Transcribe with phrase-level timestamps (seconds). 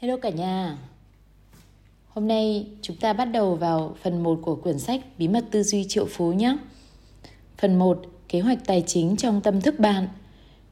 [0.00, 0.76] Hello cả nhà.
[2.08, 5.62] Hôm nay chúng ta bắt đầu vào phần 1 của quyển sách Bí mật tư
[5.62, 6.56] duy triệu phú nhé.
[7.56, 10.08] Phần 1, kế hoạch tài chính trong tâm thức bạn.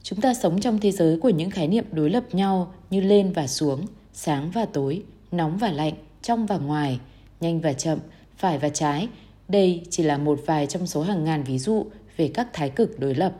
[0.02, 3.32] Chúng ta sống trong thế giới của những khái niệm đối lập nhau như lên
[3.32, 5.02] và xuống, sáng và tối,
[5.32, 7.00] nóng và lạnh, trong và ngoài,
[7.40, 7.98] nhanh và chậm,
[8.36, 9.08] phải và trái.
[9.48, 11.86] Đây chỉ là một vài trong số hàng ngàn ví dụ
[12.16, 13.32] về các thái cực đối lập.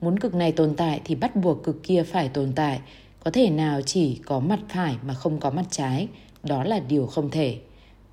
[0.00, 2.80] Muốn cực này tồn tại thì bắt buộc cực kia phải tồn tại,
[3.26, 6.08] có thể nào chỉ có mặt phải mà không có mặt trái,
[6.42, 7.58] đó là điều không thể.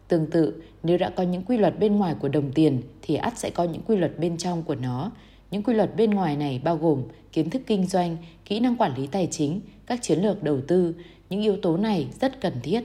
[0.07, 3.37] Tương tự, nếu đã có những quy luật bên ngoài của đồng tiền thì ắt
[3.37, 5.11] sẽ có những quy luật bên trong của nó.
[5.51, 8.97] Những quy luật bên ngoài này bao gồm kiến thức kinh doanh, kỹ năng quản
[8.97, 10.95] lý tài chính, các chiến lược đầu tư.
[11.29, 12.83] Những yếu tố này rất cần thiết.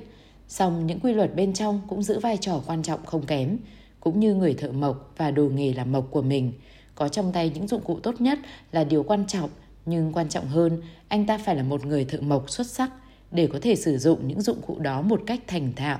[0.48, 3.58] Song những quy luật bên trong cũng giữ vai trò quan trọng không kém,
[4.00, 6.52] cũng như người thợ mộc và đồ nghề làm mộc của mình.
[6.94, 8.38] Có trong tay những dụng cụ tốt nhất
[8.72, 9.50] là điều quan trọng
[9.88, 12.90] nhưng quan trọng hơn, anh ta phải là một người thợ mộc xuất sắc
[13.30, 15.98] để có thể sử dụng những dụng cụ đó một cách thành thạo.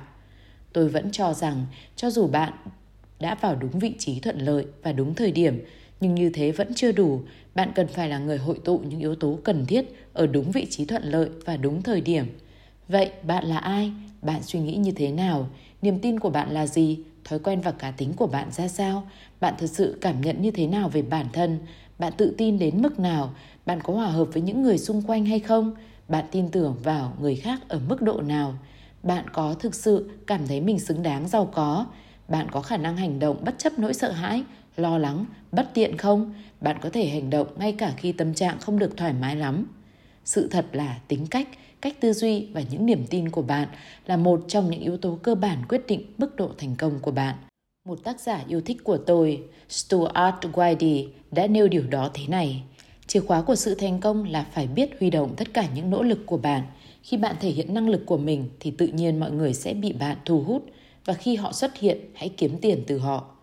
[0.73, 1.65] Tôi vẫn cho rằng
[1.95, 2.53] cho dù bạn
[3.19, 5.65] đã vào đúng vị trí thuận lợi và đúng thời điểm,
[6.01, 7.21] nhưng như thế vẫn chưa đủ,
[7.55, 10.67] bạn cần phải là người hội tụ những yếu tố cần thiết ở đúng vị
[10.69, 12.25] trí thuận lợi và đúng thời điểm.
[12.87, 13.91] Vậy bạn là ai?
[14.21, 15.49] Bạn suy nghĩ như thế nào?
[15.81, 16.99] Niềm tin của bạn là gì?
[17.23, 19.09] Thói quen và cá tính của bạn ra sao?
[19.39, 21.59] Bạn thực sự cảm nhận như thế nào về bản thân?
[21.99, 23.33] Bạn tự tin đến mức nào?
[23.69, 25.71] Bạn có hòa hợp với những người xung quanh hay không?
[26.07, 28.53] Bạn tin tưởng vào người khác ở mức độ nào?
[29.03, 31.85] Bạn có thực sự cảm thấy mình xứng đáng giàu có?
[32.27, 34.43] Bạn có khả năng hành động bất chấp nỗi sợ hãi,
[34.77, 36.33] lo lắng, bất tiện không?
[36.61, 39.65] Bạn có thể hành động ngay cả khi tâm trạng không được thoải mái lắm.
[40.25, 41.47] Sự thật là tính cách,
[41.81, 43.67] cách tư duy và những niềm tin của bạn
[44.05, 47.11] là một trong những yếu tố cơ bản quyết định mức độ thành công của
[47.11, 47.35] bạn.
[47.87, 52.63] Một tác giả yêu thích của tôi, Stuart Whitey, đã nêu điều đó thế này.
[53.09, 56.03] Chìa khóa của sự thành công là phải biết huy động tất cả những nỗ
[56.03, 56.63] lực của bạn.
[57.03, 59.93] Khi bạn thể hiện năng lực của mình thì tự nhiên mọi người sẽ bị
[59.93, 60.65] bạn thu hút
[61.05, 63.35] và khi họ xuất hiện, hãy kiếm tiền từ họ.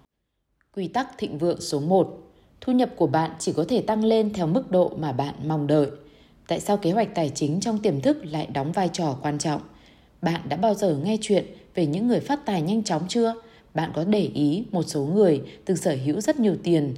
[0.75, 2.23] Quy tắc thịnh vượng số 1.
[2.61, 5.67] Thu nhập của bạn chỉ có thể tăng lên theo mức độ mà bạn mong
[5.67, 5.91] đợi.
[6.49, 9.61] Tại sao kế hoạch tài chính trong tiềm thức lại đóng vai trò quan trọng?
[10.23, 11.45] Bạn đã bao giờ nghe chuyện
[11.75, 13.35] về những người phát tài nhanh chóng chưa?
[13.75, 16.95] Bạn có để ý một số người từng sở hữu rất nhiều tiền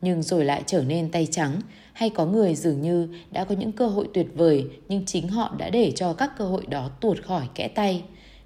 [0.00, 1.60] nhưng rồi lại trở nên tay trắng
[1.92, 5.54] hay có người dường như đã có những cơ hội tuyệt vời nhưng chính họ
[5.58, 8.02] đã để cho các cơ hội đó tuột khỏi kẽ tay.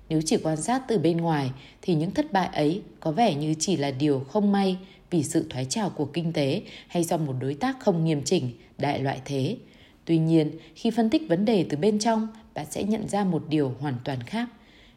[0.09, 1.51] Nếu chỉ quan sát từ bên ngoài
[1.83, 4.77] thì những thất bại ấy có vẻ như chỉ là điều không may
[5.11, 8.51] vì sự thoái trào của kinh tế hay do một đối tác không nghiêm chỉnh,
[8.79, 9.57] đại loại thế.
[10.05, 13.45] Tuy nhiên, khi phân tích vấn đề từ bên trong, bạn sẽ nhận ra một
[13.49, 14.49] điều hoàn toàn khác.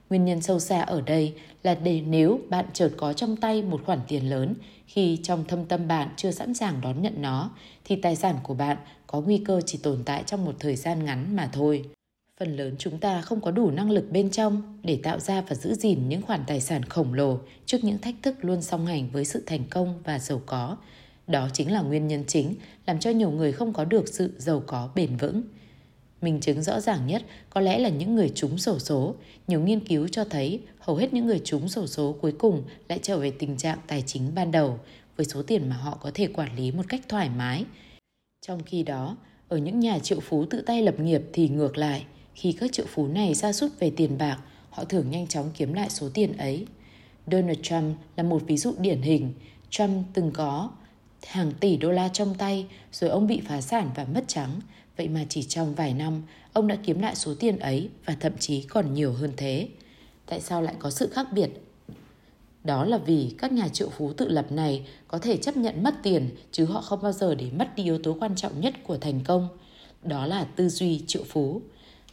[0.09, 1.33] Nguyên nhân sâu xa ở đây
[1.63, 4.53] là để nếu bạn chợt có trong tay một khoản tiền lớn
[4.85, 7.51] khi trong thâm tâm bạn chưa sẵn sàng đón nhận nó,
[7.85, 11.06] thì tài sản của bạn có nguy cơ chỉ tồn tại trong một thời gian
[11.06, 11.85] ngắn mà thôi.
[12.40, 15.56] Phần lớn chúng ta không có đủ năng lực bên trong để tạo ra và
[15.56, 19.09] giữ gìn những khoản tài sản khổng lồ trước những thách thức luôn song hành
[19.09, 20.78] với sự thành công và giàu có.
[21.28, 24.63] Đó chính là nguyên nhân chính làm cho nhiều người không có được sự giàu
[24.67, 25.41] có bền vững.
[26.22, 29.16] Minh chứng rõ ràng nhất có lẽ là những người trúng sổ số.
[29.48, 33.00] Nhiều nghiên cứu cho thấy hầu hết những người trúng sổ số cuối cùng lại
[33.02, 34.80] trở về tình trạng tài chính ban đầu
[35.18, 37.66] với số tiền mà họ có thể quản lý một cách thoải mái.
[38.42, 39.18] Trong khi đó,
[39.48, 42.86] ở những nhà triệu phú tự tay lập nghiệp thì ngược lại, khi các triệu
[42.90, 44.38] phú này sa sút về tiền bạc,
[44.70, 46.66] họ thường nhanh chóng kiếm lại số tiền ấy.
[47.32, 49.34] Donald Trump là một ví dụ điển hình.
[49.70, 50.70] Trump từng có
[51.28, 54.59] hàng tỷ đô la trong tay rồi ông bị phá sản và mất trắng
[54.97, 56.22] Vậy mà chỉ trong vài năm,
[56.53, 59.67] ông đã kiếm lại số tiền ấy và thậm chí còn nhiều hơn thế.
[60.25, 61.50] Tại sao lại có sự khác biệt?
[62.63, 65.95] Đó là vì các nhà triệu phú tự lập này có thể chấp nhận mất
[66.03, 68.97] tiền chứ họ không bao giờ để mất đi yếu tố quan trọng nhất của
[68.97, 69.47] thành công.
[70.03, 71.61] Đó là tư duy triệu phú.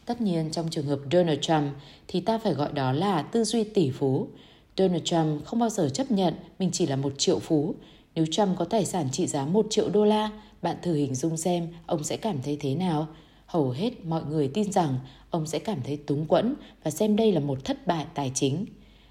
[0.06, 1.74] Tất nhiên trong trường hợp Donald Trump
[2.08, 4.28] thì ta phải gọi đó là tư duy tỷ phú.
[4.76, 7.74] Donald Trump không bao giờ chấp nhận mình chỉ là một triệu phú.
[8.14, 10.30] Nếu Trump có tài sản trị giá một triệu đô la
[10.62, 13.08] bạn thử hình dung xem ông sẽ cảm thấy thế nào.
[13.46, 14.98] Hầu hết mọi người tin rằng
[15.30, 18.66] ông sẽ cảm thấy túng quẫn và xem đây là một thất bại tài chính.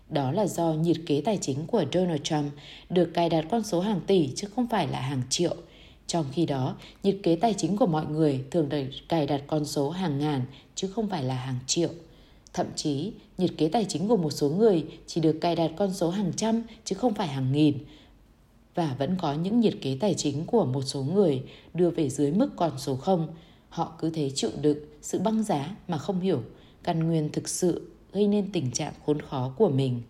[0.10, 2.52] Đó là do nhiệt kế tài chính của Donald Trump
[2.90, 5.56] được cài đặt con số hàng tỷ chứ không phải là hàng triệu.
[6.08, 9.66] Trong khi đó, nhiệt kế tài chính của mọi người thường được cài đặt con
[9.66, 10.42] số hàng ngàn
[10.76, 11.90] chứ không phải là hàng triệu.
[12.54, 15.94] Thậm chí, nhiệt kế tài chính của một số người chỉ được cài đặt con
[15.94, 17.78] số hàng trăm chứ không phải hàng nghìn
[18.76, 22.32] và vẫn có những nhiệt kế tài chính của một số người đưa về dưới
[22.32, 23.28] mức con số 0.
[23.70, 26.42] Họ cứ thế chịu đựng sự băng giá mà không hiểu,
[26.84, 30.02] căn nguyên thực sự gây nên tình trạng khốn khó của mình.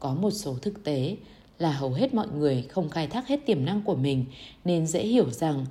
[0.00, 1.16] Có một số thực tế
[1.58, 4.24] là hầu hết mọi người không khai thác hết tiềm năng của mình
[4.64, 5.66] nên dễ hiểu rằng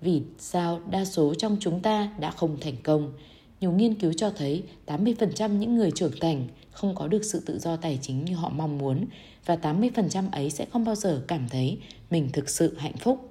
[0.00, 3.12] vì sao đa số trong chúng ta đã không thành công
[3.60, 7.58] nhiều nghiên cứu cho thấy 80% những người trưởng thành không có được sự tự
[7.58, 9.06] do tài chính như họ mong muốn
[9.46, 11.78] và 80% ấy sẽ không bao giờ cảm thấy
[12.10, 13.30] mình thực sự hạnh phúc.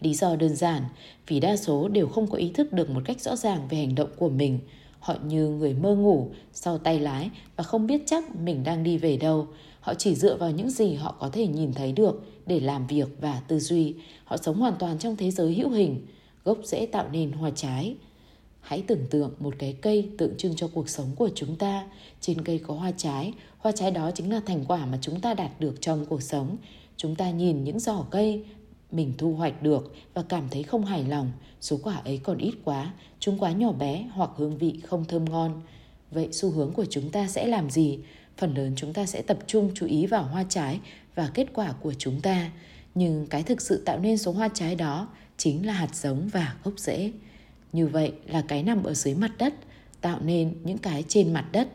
[0.00, 0.82] Lý do đơn giản,
[1.26, 3.94] vì đa số đều không có ý thức được một cách rõ ràng về hành
[3.94, 4.58] động của mình.
[5.00, 8.98] Họ như người mơ ngủ sau tay lái và không biết chắc mình đang đi
[8.98, 9.48] về đâu.
[9.80, 13.08] Họ chỉ dựa vào những gì họ có thể nhìn thấy được để làm việc
[13.20, 13.94] và tư duy.
[14.24, 16.06] Họ sống hoàn toàn trong thế giới hữu hình,
[16.44, 17.96] gốc rễ tạo nên hoa trái.
[18.64, 21.86] Hãy tưởng tượng một cái cây tượng trưng cho cuộc sống của chúng ta.
[22.20, 25.34] Trên cây có hoa trái, hoa trái đó chính là thành quả mà chúng ta
[25.34, 26.56] đạt được trong cuộc sống.
[26.96, 28.44] Chúng ta nhìn những giỏ cây
[28.92, 32.54] mình thu hoạch được và cảm thấy không hài lòng, số quả ấy còn ít
[32.64, 35.62] quá, chúng quá nhỏ bé hoặc hương vị không thơm ngon.
[36.10, 37.98] Vậy xu hướng của chúng ta sẽ làm gì?
[38.36, 40.80] Phần lớn chúng ta sẽ tập trung chú ý vào hoa trái
[41.14, 42.50] và kết quả của chúng ta.
[42.94, 46.54] Nhưng cái thực sự tạo nên số hoa trái đó chính là hạt giống và
[46.64, 47.12] gốc rễ.
[47.74, 49.54] Như vậy là cái nằm ở dưới mặt đất,
[50.00, 51.68] tạo nên những cái trên mặt đất,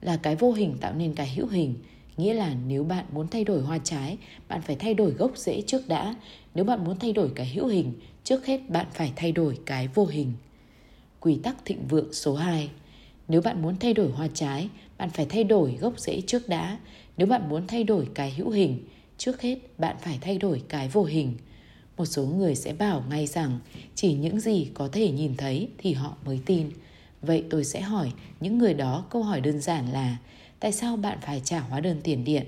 [0.00, 1.74] là cái vô hình tạo nên cái hữu hình.
[2.16, 4.18] Nghĩa là nếu bạn muốn thay đổi hoa trái,
[4.48, 6.14] bạn phải thay đổi gốc rễ trước đã.
[6.54, 7.92] Nếu bạn muốn thay đổi cái hữu hình,
[8.24, 10.32] trước hết bạn phải thay đổi cái vô hình.
[11.20, 12.70] Quy tắc thịnh vượng số 2
[13.28, 14.68] Nếu bạn muốn thay đổi hoa trái,
[14.98, 16.78] bạn phải thay đổi gốc rễ trước đã.
[17.16, 18.78] Nếu bạn muốn thay đổi cái hữu hình,
[19.18, 21.34] trước hết bạn phải thay đổi cái vô hình.
[22.00, 23.58] Một số người sẽ bảo ngay rằng
[23.94, 26.70] chỉ những gì có thể nhìn thấy thì họ mới tin.
[27.22, 30.16] Vậy tôi sẽ hỏi những người đó câu hỏi đơn giản là
[30.60, 32.44] tại sao bạn phải trả hóa đơn tiền điện?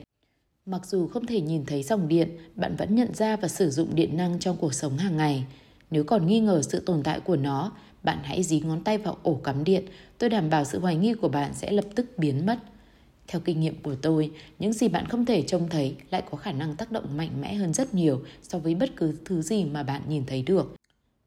[0.67, 3.95] Mặc dù không thể nhìn thấy dòng điện, bạn vẫn nhận ra và sử dụng
[3.95, 5.45] điện năng trong cuộc sống hàng ngày.
[5.91, 7.73] Nếu còn nghi ngờ sự tồn tại của nó,
[8.03, 9.85] bạn hãy dí ngón tay vào ổ cắm điện.
[10.19, 12.59] Tôi đảm bảo sự hoài nghi của bạn sẽ lập tức biến mất.
[13.29, 16.53] Theo kinh nghiệm của tôi, những gì bạn không thể trông thấy lại có khả
[16.53, 19.83] năng tác động mạnh mẽ hơn rất nhiều so với bất cứ thứ gì mà
[19.83, 20.75] bạn nhìn thấy được.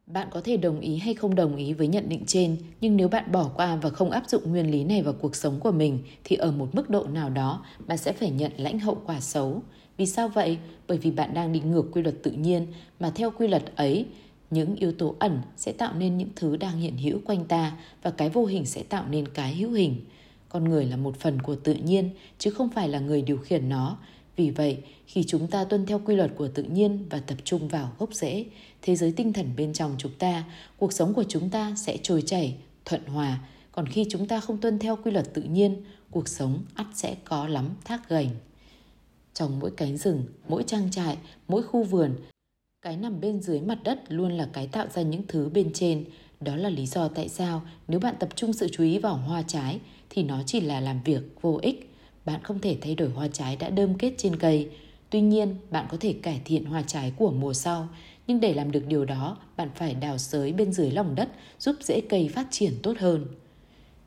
[0.07, 3.07] Bạn có thể đồng ý hay không đồng ý với nhận định trên, nhưng nếu
[3.07, 6.00] bạn bỏ qua và không áp dụng nguyên lý này vào cuộc sống của mình
[6.24, 9.62] thì ở một mức độ nào đó bạn sẽ phải nhận lãnh hậu quả xấu.
[9.97, 10.57] Vì sao vậy?
[10.88, 12.68] Bởi vì bạn đang đi ngược quy luật tự nhiên
[13.00, 14.06] mà theo quy luật ấy,
[14.51, 18.12] những yếu tố ẩn sẽ tạo nên những thứ đang hiện hữu quanh ta và
[18.12, 20.01] cái vô hình sẽ tạo nên cái hữu hình.
[20.56, 23.69] Con người là một phần của tự nhiên chứ không phải là người điều khiển
[23.69, 23.98] nó.
[24.36, 27.68] Vì vậy, khi chúng ta tuân theo quy luật của tự nhiên và tập trung
[27.68, 28.46] vào gốc rễ,
[28.81, 30.44] thế giới tinh thần bên trong chúng ta,
[30.78, 32.56] cuộc sống của chúng ta sẽ trôi chảy,
[32.86, 33.40] thuận hòa.
[33.72, 37.16] Còn khi chúng ta không tuân theo quy luật tự nhiên, cuộc sống ắt sẽ
[37.24, 38.30] có lắm thác gành.
[39.34, 41.18] Trong mỗi cánh rừng, mỗi trang trại,
[41.48, 42.16] mỗi khu vườn,
[42.81, 46.06] cái nằm bên dưới mặt đất luôn là cái tạo ra những thứ bên trên.
[46.42, 49.42] Đó là lý do tại sao nếu bạn tập trung sự chú ý vào hoa
[49.42, 49.80] trái
[50.16, 51.92] thì nó chỉ là làm việc vô ích.
[52.26, 54.70] Bạn không thể thay đổi hoa trái đã đơm kết trên cây.
[55.10, 57.90] Tuy nhiên, bạn có thể cải thiện hoa trái của mùa sau.
[58.28, 61.30] Nhưng để làm được điều đó, bạn phải đào sới bên dưới lòng đất
[61.60, 63.26] giúp rễ cây phát triển tốt hơn.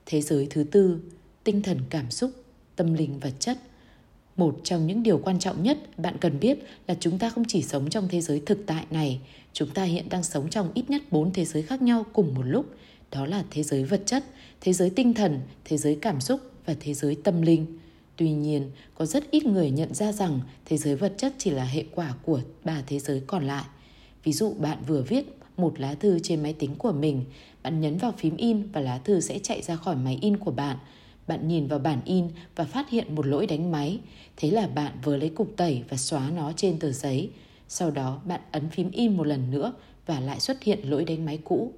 [0.07, 1.01] Thế giới thứ tư,
[1.45, 2.31] tinh thần cảm xúc,
[2.77, 3.59] tâm linh vật chất.
[4.37, 7.63] Một trong những điều quan trọng nhất bạn cần biết là chúng ta không chỉ
[7.63, 9.21] sống trong thế giới thực tại này,
[9.53, 12.43] chúng ta hiện đang sống trong ít nhất bốn thế giới khác nhau cùng một
[12.45, 12.67] lúc.
[13.13, 14.25] Đó là thế giới vật chất,
[14.61, 17.67] thế giới tinh thần, thế giới cảm xúc và thế giới tâm linh.
[18.17, 21.65] Tuy nhiên, có rất ít người nhận ra rằng thế giới vật chất chỉ là
[21.65, 23.65] hệ quả của ba thế giới còn lại.
[24.25, 27.25] Ví dụ bạn vừa viết một lá thư trên máy tính của mình,
[27.63, 30.51] bạn nhấn vào phím in và lá thư sẽ chạy ra khỏi máy in của
[30.51, 30.77] bạn.
[31.27, 33.99] Bạn nhìn vào bản in và phát hiện một lỗi đánh máy.
[34.37, 37.31] Thế là bạn vừa lấy cục tẩy và xóa nó trên tờ giấy.
[37.69, 39.73] Sau đó bạn ấn phím in một lần nữa
[40.07, 41.73] và lại xuất hiện lỗi đánh máy cũ.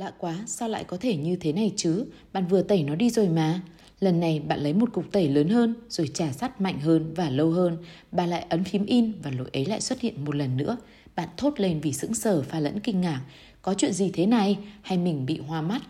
[0.00, 2.06] Lạ quá, sao lại có thể như thế này chứ?
[2.32, 3.60] Bạn vừa tẩy nó đi rồi mà.
[4.00, 7.30] Lần này bạn lấy một cục tẩy lớn hơn rồi trả sắt mạnh hơn và
[7.30, 7.76] lâu hơn.
[8.12, 10.76] Bà lại ấn phím in và lỗi ấy lại xuất hiện một lần nữa.
[11.16, 13.20] Bạn thốt lên vì sững sờ pha lẫn kinh ngạc.
[13.62, 14.58] Có chuyện gì thế này?
[14.82, 15.82] Hay mình bị hoa mắt?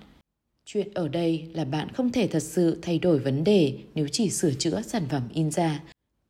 [0.65, 4.31] Chuyện ở đây là bạn không thể thật sự thay đổi vấn đề nếu chỉ
[4.31, 5.83] sửa chữa sản phẩm in ra,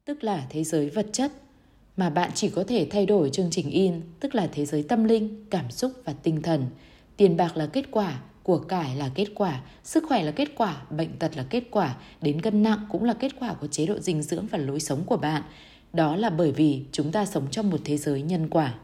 [0.04, 1.32] tức là thế giới vật chất,
[1.96, 5.04] mà bạn chỉ có thể thay đổi chương trình in, tức là thế giới tâm
[5.04, 6.66] linh, cảm xúc và tinh thần.
[7.20, 10.82] Tiền bạc là kết quả, của cải là kết quả, sức khỏe là kết quả,
[10.90, 13.98] bệnh tật là kết quả, đến cân nặng cũng là kết quả của chế độ
[13.98, 15.42] dinh dưỡng và lối sống của bạn.
[15.92, 18.74] Đó là bởi vì chúng ta sống trong một thế giới nhân quả.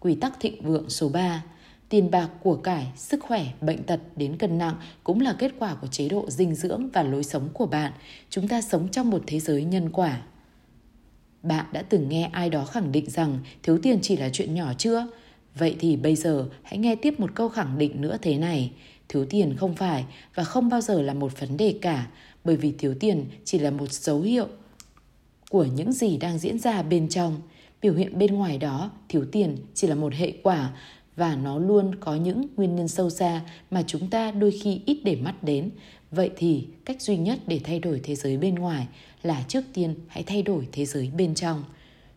[0.00, 1.42] Quy tắc thịnh vượng số 3
[1.88, 5.74] Tiền bạc, của cải, sức khỏe, bệnh tật đến cân nặng cũng là kết quả
[5.74, 7.92] của chế độ dinh dưỡng và lối sống của bạn.
[8.30, 10.22] Chúng ta sống trong một thế giới nhân quả.
[11.42, 14.72] Bạn đã từng nghe ai đó khẳng định rằng thiếu tiền chỉ là chuyện nhỏ
[14.78, 15.06] chưa?
[15.58, 18.72] Vậy thì bây giờ hãy nghe tiếp một câu khẳng định nữa thế này.
[19.08, 22.06] Thiếu tiền không phải và không bao giờ là một vấn đề cả,
[22.44, 24.46] bởi vì thiếu tiền chỉ là một dấu hiệu
[25.50, 27.40] của những gì đang diễn ra bên trong.
[27.82, 30.70] Biểu hiện bên ngoài đó, thiếu tiền chỉ là một hệ quả
[31.16, 35.00] và nó luôn có những nguyên nhân sâu xa mà chúng ta đôi khi ít
[35.04, 35.70] để mắt đến.
[36.10, 38.86] Vậy thì cách duy nhất để thay đổi thế giới bên ngoài
[39.22, 41.64] là trước tiên hãy thay đổi thế giới bên trong.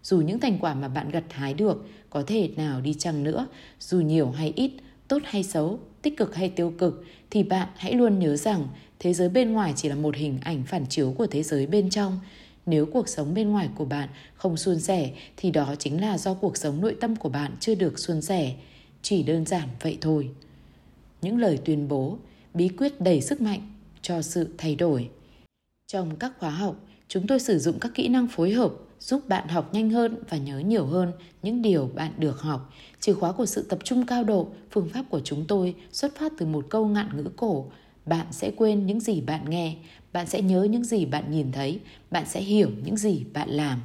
[0.08, 3.48] Dù những thành quả mà bạn gặt hái được có thể nào đi chăng nữa,
[3.80, 4.72] dù nhiều hay ít,
[5.08, 8.68] tốt hay xấu, tích cực hay tiêu cực thì bạn hãy luôn nhớ rằng
[9.00, 11.90] thế giới bên ngoài chỉ là một hình ảnh phản chiếu của thế giới bên
[11.90, 12.20] trong.
[12.66, 16.34] Nếu cuộc sống bên ngoài của bạn không suôn sẻ thì đó chính là do
[16.34, 18.54] cuộc sống nội tâm của bạn chưa được suôn sẻ.
[19.02, 20.30] Chỉ đơn giản vậy thôi.
[21.22, 22.18] Những lời tuyên bố,
[22.54, 23.62] bí quyết đầy sức mạnh
[24.02, 25.10] cho sự thay đổi.
[25.88, 26.76] Trong các khóa học,
[27.08, 30.38] chúng tôi sử dụng các kỹ năng phối hợp giúp bạn học nhanh hơn và
[30.38, 31.12] nhớ nhiều hơn
[31.44, 32.74] những điều bạn được học.
[33.00, 36.32] Chìa khóa của sự tập trung cao độ, phương pháp của chúng tôi xuất phát
[36.38, 37.66] từ một câu ngạn ngữ cổ.
[38.06, 39.76] Bạn sẽ quên những gì bạn nghe,
[40.14, 41.80] bạn sẽ nhớ những gì bạn nhìn thấy,
[42.12, 43.82] bạn sẽ hiểu những gì bạn làm.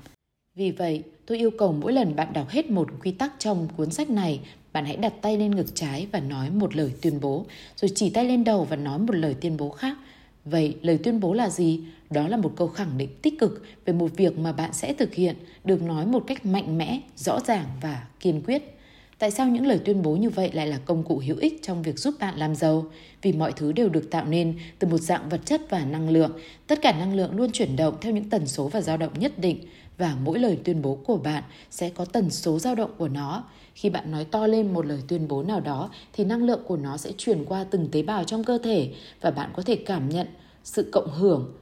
[0.55, 3.91] Vì vậy, tôi yêu cầu mỗi lần bạn đọc hết một quy tắc trong cuốn
[3.91, 4.41] sách này,
[4.73, 8.11] bạn hãy đặt tay lên ngực trái và nói một lời tuyên bố, rồi chỉ
[8.11, 9.97] tay lên đầu và nói một lời tuyên bố khác.
[10.45, 11.81] Vậy lời tuyên bố là gì?
[12.11, 15.15] Đó là một câu khẳng định tích cực về một việc mà bạn sẽ thực
[15.15, 18.79] hiện, được nói một cách mạnh mẽ, rõ ràng và kiên quyết.
[19.19, 21.83] Tại sao những lời tuyên bố như vậy lại là công cụ hữu ích trong
[21.83, 22.87] việc giúp bạn làm giàu?
[23.23, 26.33] Vì mọi thứ đều được tạo nên từ một dạng vật chất và năng lượng.
[26.67, 29.39] Tất cả năng lượng luôn chuyển động theo những tần số và dao động nhất
[29.39, 29.59] định
[29.99, 33.45] và mỗi lời tuyên bố của bạn sẽ có tần số dao động của nó.
[33.75, 36.77] Khi bạn nói to lên một lời tuyên bố nào đó thì năng lượng của
[36.77, 40.09] nó sẽ truyền qua từng tế bào trong cơ thể và bạn có thể cảm
[40.09, 40.27] nhận
[40.65, 41.53] sự cộng hưởng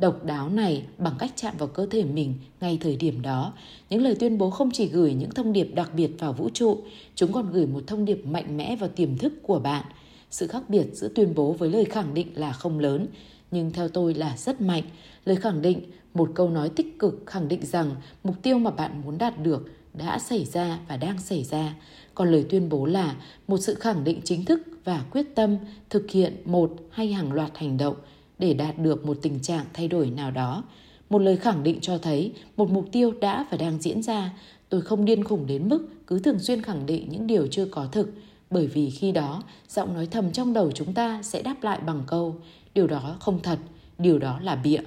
[0.00, 3.52] độc đáo này bằng cách chạm vào cơ thể mình ngay thời điểm đó.
[3.90, 6.78] Những lời tuyên bố không chỉ gửi những thông điệp đặc biệt vào vũ trụ,
[7.14, 9.84] chúng còn gửi một thông điệp mạnh mẽ vào tiềm thức của bạn.
[10.30, 13.06] Sự khác biệt giữa tuyên bố với lời khẳng định là không lớn,
[13.50, 14.82] nhưng theo tôi là rất mạnh.
[15.24, 15.80] Lời khẳng định,
[16.14, 19.68] một câu nói tích cực khẳng định rằng mục tiêu mà bạn muốn đạt được
[19.94, 21.74] đã xảy ra và đang xảy ra.
[22.14, 23.16] Còn lời tuyên bố là
[23.48, 25.56] một sự khẳng định chính thức và quyết tâm
[25.90, 27.96] thực hiện một hay hàng loạt hành động
[28.38, 30.64] để đạt được một tình trạng thay đổi nào đó.
[31.10, 34.32] Một lời khẳng định cho thấy một mục tiêu đã và đang diễn ra.
[34.68, 37.86] Tôi không điên khủng đến mức cứ thường xuyên khẳng định những điều chưa có
[37.92, 38.12] thực,
[38.50, 42.02] bởi vì khi đó giọng nói thầm trong đầu chúng ta sẽ đáp lại bằng
[42.06, 42.36] câu
[42.74, 43.58] điều đó không thật,
[43.98, 44.80] điều đó là bịa.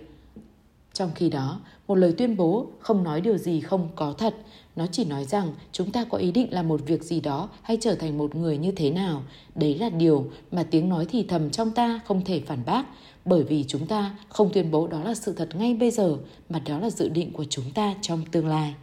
[0.94, 4.36] Trong khi đó, một lời tuyên bố không nói điều gì không có thật,
[4.76, 7.78] nó chỉ nói rằng chúng ta có ý định làm một việc gì đó hay
[7.82, 9.24] trở thành một người như thế nào.
[9.56, 12.86] Đấy là điều mà tiếng nói thì thầm trong ta không thể phản bác,
[13.26, 16.18] bởi vì chúng ta không tuyên bố đó là sự thật ngay bây giờ,
[16.50, 18.74] mà đó là dự định của chúng ta trong tương lai.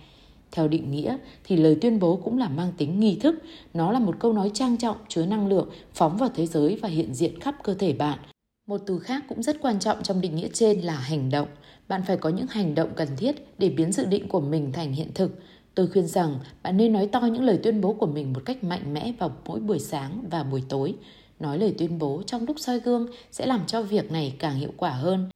[0.53, 3.35] Theo định nghĩa thì lời tuyên bố cũng là mang tính nghi thức,
[3.75, 6.89] nó là một câu nói trang trọng chứa năng lượng phóng vào thế giới và
[6.89, 8.19] hiện diện khắp cơ thể bạn.
[8.69, 11.49] Một từ khác cũng rất quan trọng trong định nghĩa trên là hành động.
[11.89, 14.93] Bạn phải có những hành động cần thiết để biến dự định của mình thành
[14.93, 15.39] hiện thực.
[15.75, 18.65] Tôi khuyên rằng bạn nên nói to những lời tuyên bố của mình một cách
[18.65, 20.95] mạnh mẽ vào mỗi buổi sáng và buổi tối.
[21.41, 24.71] Nói lời tuyên bố trong lúc soi gương sẽ làm cho việc này càng hiệu
[24.77, 25.29] quả hơn.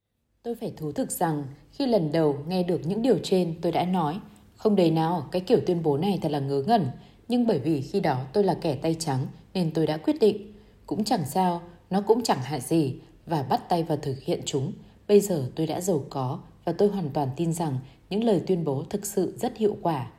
[0.43, 3.85] Tôi phải thú thực rằng, khi lần đầu nghe được những điều trên, tôi đã
[3.85, 4.19] nói,
[4.55, 6.87] không đầy nào, cái kiểu tuyên bố này thật là ngớ ngẩn
[7.27, 10.53] nhưng bởi vì khi đó tôi là kẻ tay trắng, nên tôi đã quyết định
[10.85, 14.71] cũng chẳng sao, nó cũng chẳng hại gì, và bắt tay vào thực hiện chúng
[15.07, 17.77] bây giờ tôi đã giàu có, và tôi hoàn toàn tin rằng
[18.09, 20.11] những lời tuyên bố thực sự rất hiệu quả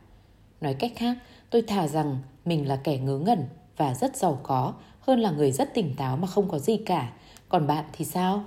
[0.61, 1.17] nói cách khác
[1.49, 3.45] tôi thà rằng mình là kẻ ngớ ngẩn
[3.77, 7.13] và rất giàu có hơn là người rất tỉnh táo mà không có gì cả.
[7.49, 8.43] Còn bạn thì sao?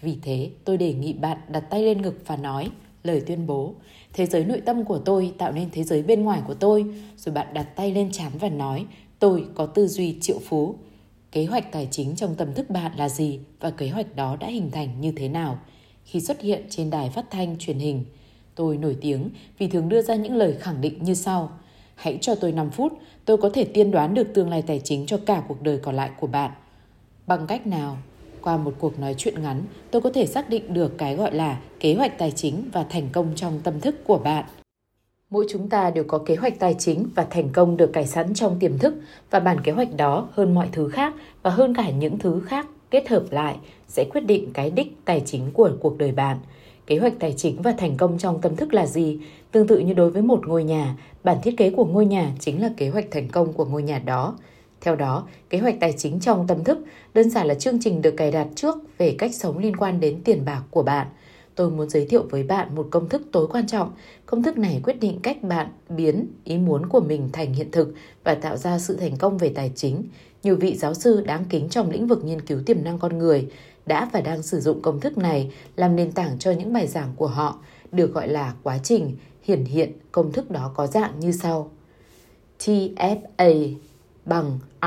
[0.00, 2.70] Vì thế, tôi đề nghị bạn đặt tay lên ngực và nói
[3.02, 3.74] lời tuyên bố.
[4.12, 6.84] Thế giới nội tâm của tôi tạo nên thế giới bên ngoài của tôi.
[7.16, 8.86] Rồi bạn đặt tay lên chán và nói
[9.18, 10.74] tôi có tư duy triệu phú.
[11.32, 14.46] Kế hoạch tài chính trong tâm thức bạn là gì và kế hoạch đó đã
[14.46, 15.58] hình thành như thế nào?
[16.04, 18.04] Khi xuất hiện trên đài phát thanh truyền hình,
[18.54, 21.50] tôi nổi tiếng vì thường đưa ra những lời khẳng định như sau.
[21.94, 22.92] Hãy cho tôi 5 phút,
[23.24, 25.94] tôi có thể tiên đoán được tương lai tài chính cho cả cuộc đời còn
[25.94, 26.50] lại của bạn.
[27.26, 27.96] Bằng cách nào?
[28.42, 31.60] Qua một cuộc nói chuyện ngắn, tôi có thể xác định được cái gọi là
[31.80, 34.44] kế hoạch tài chính và thành công trong tâm thức của bạn.
[35.30, 38.34] Mỗi chúng ta đều có kế hoạch tài chính và thành công được cài sẵn
[38.34, 38.94] trong tiềm thức
[39.30, 42.66] và bản kế hoạch đó hơn mọi thứ khác và hơn cả những thứ khác
[42.90, 43.56] kết hợp lại
[43.88, 46.38] sẽ quyết định cái đích tài chính của cuộc đời bạn.
[46.90, 49.18] Kế hoạch tài chính và thành công trong tâm thức là gì?
[49.52, 52.62] Tương tự như đối với một ngôi nhà, bản thiết kế của ngôi nhà chính
[52.62, 54.38] là kế hoạch thành công của ngôi nhà đó.
[54.80, 56.78] Theo đó, kế hoạch tài chính trong tâm thức
[57.14, 60.20] đơn giản là chương trình được cài đặt trước về cách sống liên quan đến
[60.24, 61.06] tiền bạc của bạn.
[61.54, 63.92] Tôi muốn giới thiệu với bạn một công thức tối quan trọng.
[64.26, 67.94] Công thức này quyết định cách bạn biến ý muốn của mình thành hiện thực
[68.24, 70.04] và tạo ra sự thành công về tài chính.
[70.42, 73.48] Nhiều vị giáo sư đáng kính trong lĩnh vực nghiên cứu tiềm năng con người
[73.86, 77.12] đã và đang sử dụng công thức này làm nền tảng cho những bài giảng
[77.16, 77.58] của họ,
[77.92, 81.70] được gọi là quá trình hiển hiện công thức đó có dạng như sau.
[82.58, 83.74] TFA
[84.24, 84.86] bằng R,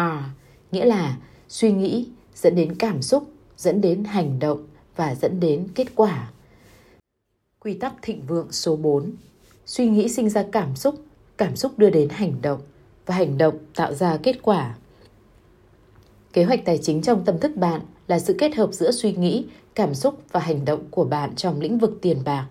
[0.71, 1.17] nghĩa là
[1.49, 6.31] suy nghĩ dẫn đến cảm xúc, dẫn đến hành động và dẫn đến kết quả.
[7.59, 9.11] Quy tắc thịnh vượng số 4.
[9.65, 10.95] Suy nghĩ sinh ra cảm xúc,
[11.37, 12.61] cảm xúc đưa đến hành động
[13.05, 14.75] và hành động tạo ra kết quả.
[16.33, 19.45] Kế hoạch tài chính trong tâm thức bạn là sự kết hợp giữa suy nghĩ,
[19.75, 22.47] cảm xúc và hành động của bạn trong lĩnh vực tiền bạc.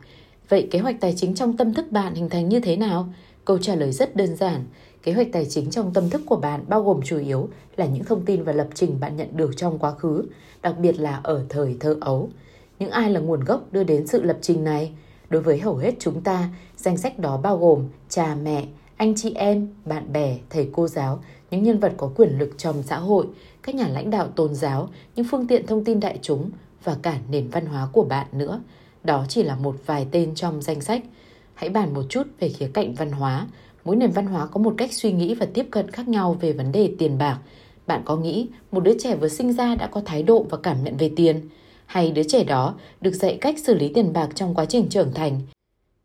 [0.49, 3.09] Vậy kế hoạch tài chính trong tâm thức bạn hình thành như thế nào?
[3.45, 4.65] Câu trả lời rất đơn giản.
[5.03, 8.05] Kế hoạch tài chính trong tâm thức của bạn bao gồm chủ yếu là những
[8.05, 10.25] thông tin và lập trình bạn nhận được trong quá khứ,
[10.63, 12.31] đặc biệt là ở thời thơ ấu.
[12.79, 14.93] Những ai là nguồn gốc đưa đến sự lập trình này?
[15.31, 18.67] Đối với hầu hết chúng ta, danh sách đó bao gồm cha mẹ,
[18.97, 22.83] anh chị em, bạn bè, thầy cô giáo, những nhân vật có quyền lực trong
[22.83, 23.27] xã hội,
[23.63, 26.51] các nhà lãnh đạo tôn giáo, những phương tiện thông tin đại chúng
[26.85, 28.61] và cả nền văn hóa của bạn nữa.
[29.05, 31.03] Đó chỉ là một vài tên trong danh sách.
[31.55, 33.47] Hãy bàn một chút về khía cạnh văn hóa.
[33.85, 36.53] Mỗi nền văn hóa có một cách suy nghĩ và tiếp cận khác nhau về
[36.53, 37.39] vấn đề tiền bạc.
[37.87, 40.85] Bạn có nghĩ một đứa trẻ vừa sinh ra đã có thái độ và cảm
[40.85, 41.49] nhận về tiền?
[41.87, 45.13] Hay đứa trẻ đó được dạy cách xử lý tiền bạc trong quá trình trưởng
[45.15, 45.41] thành?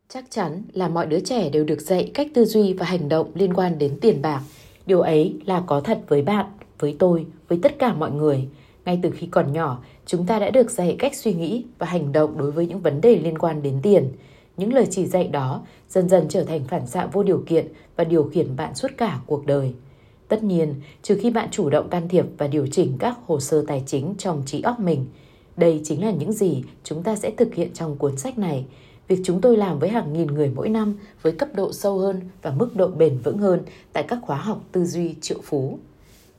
[0.09, 3.31] Chắc chắn là mọi đứa trẻ đều được dạy cách tư duy và hành động
[3.35, 4.41] liên quan đến tiền bạc.
[4.85, 6.45] Điều ấy là có thật với bạn,
[6.79, 8.47] với tôi, với tất cả mọi người.
[8.85, 12.11] Ngay từ khi còn nhỏ, chúng ta đã được dạy cách suy nghĩ và hành
[12.11, 14.11] động đối với những vấn đề liên quan đến tiền.
[14.57, 18.03] Những lời chỉ dạy đó dần dần trở thành phản xạ vô điều kiện và
[18.03, 19.73] điều khiển bạn suốt cả cuộc đời.
[20.27, 23.63] Tất nhiên, trừ khi bạn chủ động can thiệp và điều chỉnh các hồ sơ
[23.67, 25.05] tài chính trong trí óc mình.
[25.57, 28.65] Đây chính là những gì chúng ta sẽ thực hiện trong cuốn sách này.
[29.07, 32.21] Việc chúng tôi làm với hàng nghìn người mỗi năm với cấp độ sâu hơn
[32.41, 33.61] và mức độ bền vững hơn
[33.93, 35.79] tại các khóa học tư duy triệu phú.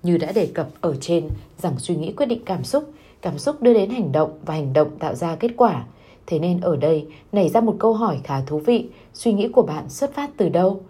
[0.02, 1.28] Như đã đề cập ở trên
[1.58, 2.90] rằng suy nghĩ quyết định cảm xúc,
[3.22, 5.84] cảm xúc đưa đến hành động và hành động tạo ra kết quả.
[6.26, 9.62] Thế nên ở đây nảy ra một câu hỏi khá thú vị, suy nghĩ của
[9.62, 10.80] bạn xuất phát từ đâu?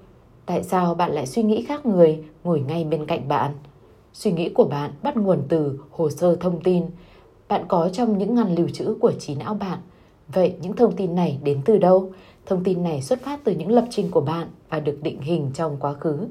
[0.47, 3.53] Tại sao bạn lại suy nghĩ khác người ngồi ngay bên cạnh bạn?
[4.13, 6.85] Suy nghĩ của bạn bắt nguồn từ hồ sơ thông tin
[7.49, 9.79] bạn có trong những ngăn lưu trữ của trí não bạn.
[10.29, 12.13] Vậy những thông tin này đến từ đâu?
[12.47, 15.51] Thông tin này xuất phát từ những lập trình của bạn và được định hình
[15.55, 16.27] trong quá khứ.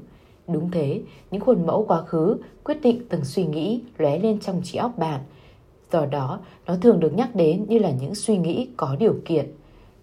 [0.48, 4.62] Đúng thế, những khuôn mẫu quá khứ quyết định từng suy nghĩ lóe lên trong
[4.64, 5.22] trí óc bạn.
[5.92, 9.52] Do đó, nó thường được nhắc đến như là những suy nghĩ có điều kiện.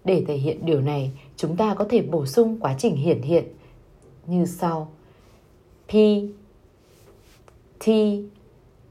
[0.03, 3.45] Để thể hiện điều này, chúng ta có thể bổ sung quá trình hiển hiện
[4.27, 4.91] như sau.
[5.87, 5.91] P
[7.79, 7.89] T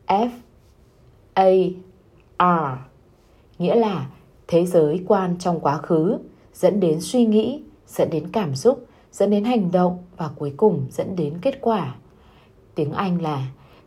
[0.07, 0.31] F
[1.35, 1.47] A
[2.39, 2.79] R
[3.59, 4.11] nghĩa là
[4.47, 6.19] thế giới quan trong quá khứ
[6.55, 10.87] dẫn đến suy nghĩ, dẫn đến cảm xúc, dẫn đến hành động và cuối cùng
[10.91, 11.95] dẫn đến kết quả.
[12.75, 13.47] Tiếng Anh là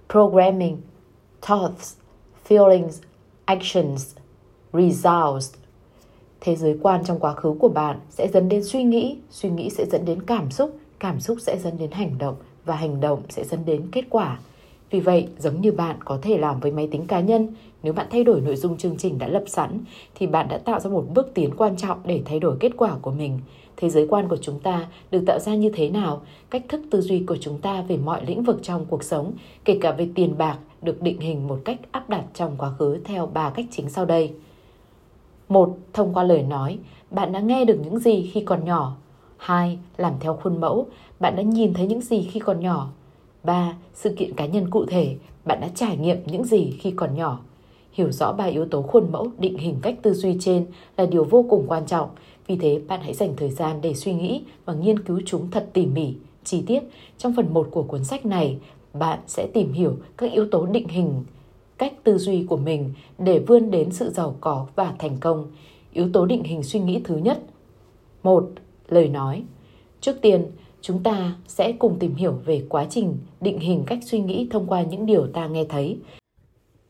[0.09, 0.77] programming,
[1.41, 1.95] thoughts,
[2.47, 3.01] feelings,
[3.45, 4.15] actions,
[4.73, 5.53] results.
[6.41, 9.69] Thế giới quan trong quá khứ của bạn sẽ dẫn đến suy nghĩ, suy nghĩ
[9.69, 12.35] sẽ dẫn đến cảm xúc, cảm xúc sẽ dẫn đến hành động
[12.65, 14.39] và hành động sẽ dẫn đến kết quả.
[14.89, 17.47] Vì vậy, giống như bạn có thể làm với máy tính cá nhân,
[17.83, 19.79] nếu bạn thay đổi nội dung chương trình đã lập sẵn
[20.15, 22.97] thì bạn đã tạo ra một bước tiến quan trọng để thay đổi kết quả
[23.01, 23.39] của mình.
[23.77, 26.21] Thế giới quan của chúng ta được tạo ra như thế nào?
[26.49, 29.33] Cách thức tư duy của chúng ta về mọi lĩnh vực trong cuộc sống,
[29.65, 32.97] kể cả về tiền bạc, được định hình một cách áp đặt trong quá khứ
[33.05, 34.33] theo ba cách chính sau đây.
[35.49, 36.77] Một, thông qua lời nói,
[37.11, 38.95] bạn đã nghe được những gì khi còn nhỏ.
[39.37, 40.87] Hai, làm theo khuôn mẫu,
[41.19, 42.89] bạn đã nhìn thấy những gì khi còn nhỏ.
[43.43, 47.15] ba Sự kiện cá nhân cụ thể, bạn đã trải nghiệm những gì khi còn
[47.15, 47.39] nhỏ.
[47.91, 50.65] Hiểu rõ ba yếu tố khuôn mẫu định hình cách tư duy trên
[50.97, 52.09] là điều vô cùng quan trọng.
[52.47, 55.69] Vì thế, bạn hãy dành thời gian để suy nghĩ và nghiên cứu chúng thật
[55.73, 56.79] tỉ mỉ, chi tiết.
[57.17, 58.57] Trong phần 1 của cuốn sách này,
[58.93, 61.23] bạn sẽ tìm hiểu các yếu tố định hình
[61.77, 65.51] cách tư duy của mình để vươn đến sự giàu có và thành công.
[65.93, 67.39] Yếu tố định hình suy nghĩ thứ nhất.
[68.23, 68.49] một
[68.89, 69.43] Lời nói.
[70.01, 70.45] Trước tiên,
[70.81, 74.67] chúng ta sẽ cùng tìm hiểu về quá trình định hình cách suy nghĩ thông
[74.67, 75.97] qua những điều ta nghe thấy.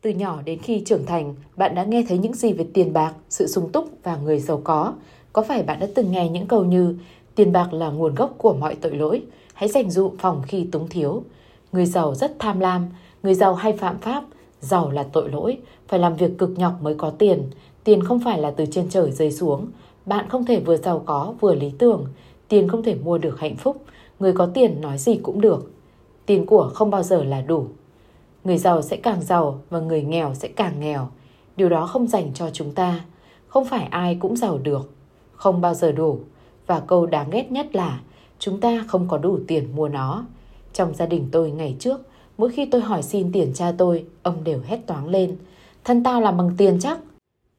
[0.02, 3.14] Từ nhỏ đến khi trưởng thành, bạn đã nghe thấy những gì về tiền bạc,
[3.30, 4.94] sự sung túc và người giàu có.
[5.34, 6.96] Có phải bạn đã từng nghe những câu như
[7.36, 10.88] tiền bạc là nguồn gốc của mọi tội lỗi, hãy dành dụ phòng khi túng
[10.88, 11.24] thiếu.
[11.72, 12.88] Người giàu rất tham lam,
[13.24, 14.24] người giàu hay phạm pháp,
[14.62, 17.50] giàu là tội lỗi, phải làm việc cực nhọc mới có tiền.
[17.84, 19.68] Tiền không phải là từ trên trời rơi xuống.
[20.06, 22.06] Bạn không thể vừa giàu có vừa lý tưởng.
[22.48, 23.84] Tiền không thể mua được hạnh phúc,
[24.20, 25.72] người có tiền nói gì cũng được.
[26.26, 27.68] Tiền của không bao giờ là đủ.
[28.44, 31.08] Người giàu sẽ càng giàu và người nghèo sẽ càng nghèo.
[31.56, 33.06] Điều đó không dành cho chúng ta.
[33.48, 34.92] Không phải ai cũng giàu được.
[35.38, 36.20] Không bao giờ đủ.
[36.68, 38.02] Và câu đáng ghét nhất là
[38.40, 40.26] chúng ta không có đủ tiền mua nó.
[40.74, 42.02] Trong gia đình tôi ngày trước,
[42.38, 45.36] mỗi khi tôi hỏi xin tiền cha tôi, ông đều hét toáng lên.
[45.84, 47.00] Thân tao làm bằng tiền chắc.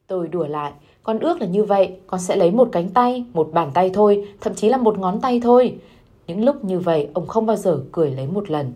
[0.07, 3.51] Tôi đùa lại, con ước là như vậy, con sẽ lấy một cánh tay, một
[3.53, 5.79] bàn tay thôi, thậm chí là một ngón tay thôi.
[6.27, 8.73] Những lúc như vậy, ông không bao giờ cười lấy một lần.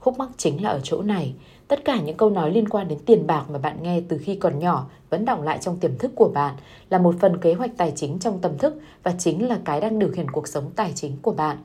[0.00, 1.34] Khúc mắc chính là ở chỗ này.
[1.68, 4.34] Tất cả những câu nói liên quan đến tiền bạc mà bạn nghe từ khi
[4.34, 6.54] còn nhỏ vẫn đọng lại trong tiềm thức của bạn
[6.90, 9.98] là một phần kế hoạch tài chính trong tâm thức và chính là cái đang
[9.98, 11.56] điều khiển cuộc sống tài chính của bạn.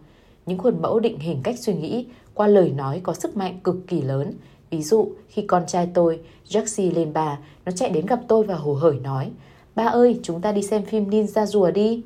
[0.45, 3.75] Những khuôn mẫu định hình cách suy nghĩ qua lời nói có sức mạnh cực
[3.87, 4.33] kỳ lớn.
[4.69, 8.55] Ví dụ, khi con trai tôi, Jaxi lên bà, nó chạy đến gặp tôi và
[8.55, 9.31] hồ hởi nói
[9.75, 12.01] Ba ơi, chúng ta đi xem phim Ninja rùa đi.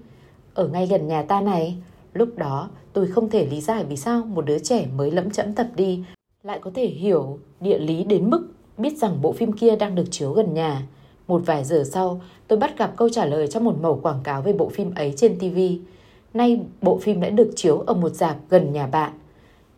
[0.54, 1.76] Ở ngay gần nhà ta này.
[2.14, 5.54] Lúc đó, tôi không thể lý giải vì sao một đứa trẻ mới lẫm chẫm
[5.54, 6.04] tập đi
[6.43, 8.47] lại có thể hiểu địa lý đến mức
[8.78, 10.88] biết rằng bộ phim kia đang được chiếu gần nhà.
[11.28, 14.41] Một vài giờ sau, tôi bắt gặp câu trả lời trong một mẩu quảng cáo
[14.41, 15.60] về bộ phim ấy trên TV.
[16.34, 19.12] Nay, bộ phim đã được chiếu ở một dạp gần nhà bạn.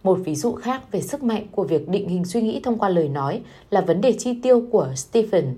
[0.03, 2.89] Một ví dụ khác về sức mạnh của việc định hình suy nghĩ thông qua
[2.89, 5.57] lời nói là vấn đề chi tiêu của Stephen.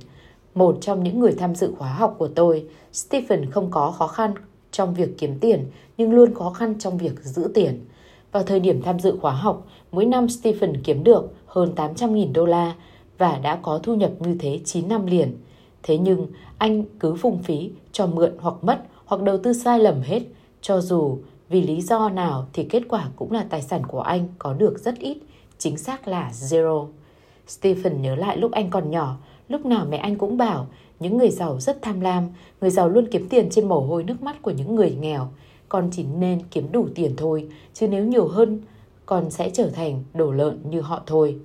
[0.55, 4.33] Một trong những người tham dự khóa học của tôi, Stephen không có khó khăn
[4.71, 5.65] trong việc kiếm tiền
[5.97, 7.85] nhưng luôn khó khăn trong việc giữ tiền.
[8.31, 12.45] Vào thời điểm tham dự khóa học, mỗi năm Stephen kiếm được hơn 800.000 đô
[12.45, 12.75] la
[13.17, 15.37] và đã có thu nhập như thế 9 năm liền.
[15.83, 16.27] Thế nhưng
[16.57, 20.21] anh cứ phung phí, cho mượn hoặc mất hoặc đầu tư sai lầm hết,
[20.61, 21.17] cho dù
[21.49, 24.79] vì lý do nào thì kết quả cũng là tài sản của anh có được
[24.79, 25.17] rất ít,
[25.57, 26.87] chính xác là zero.
[27.47, 29.17] Stephen nhớ lại lúc anh còn nhỏ,
[29.49, 30.67] lúc nào mẹ anh cũng bảo
[30.99, 32.29] những người giàu rất tham lam,
[32.61, 35.27] người giàu luôn kiếm tiền trên mồ hôi nước mắt của những người nghèo.
[35.69, 38.59] Con chỉ nên kiếm đủ tiền thôi, chứ nếu nhiều hơn,
[39.11, 41.39] con sẽ trở thành đổ lợn như họ thôi.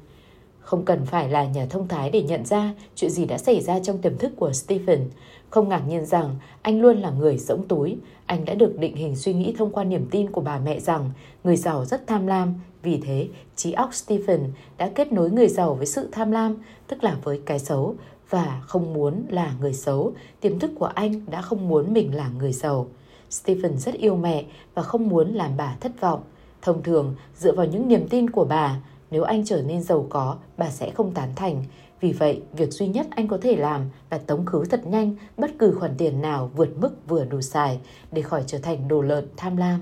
[0.61, 3.79] Không cần phải là nhà thông thái để nhận ra chuyện gì đã xảy ra
[3.81, 5.11] trong tiềm thức của Stephen.
[5.51, 7.97] Không ngạc nhiên rằng anh luôn là người rỗng túi.
[8.27, 11.11] Anh đã được định hình suy nghĩ thông qua niềm tin của bà mẹ rằng
[11.45, 12.55] người giàu rất tham lam.
[12.83, 14.41] Vì thế, trí óc Stephen
[14.79, 16.57] đã kết nối người giàu với sự tham lam,
[16.89, 17.95] tức là với cái xấu,
[18.31, 20.13] và không muốn là người xấu.
[20.41, 22.87] Tiềm thức của anh đã không muốn mình là người giàu.
[23.31, 26.23] Stephen rất yêu mẹ và không muốn làm bà thất vọng.
[26.67, 30.37] Thông thường, dựa vào những niềm tin của bà, nếu anh trở nên giàu có,
[30.57, 31.65] bà sẽ không tán thành.
[32.01, 35.51] Vì vậy, việc duy nhất anh có thể làm là tống khứ thật nhanh bất
[35.59, 37.81] cứ khoản tiền nào vượt mức vừa đủ xài
[38.13, 39.81] để khỏi trở thành đồ lợn tham lam.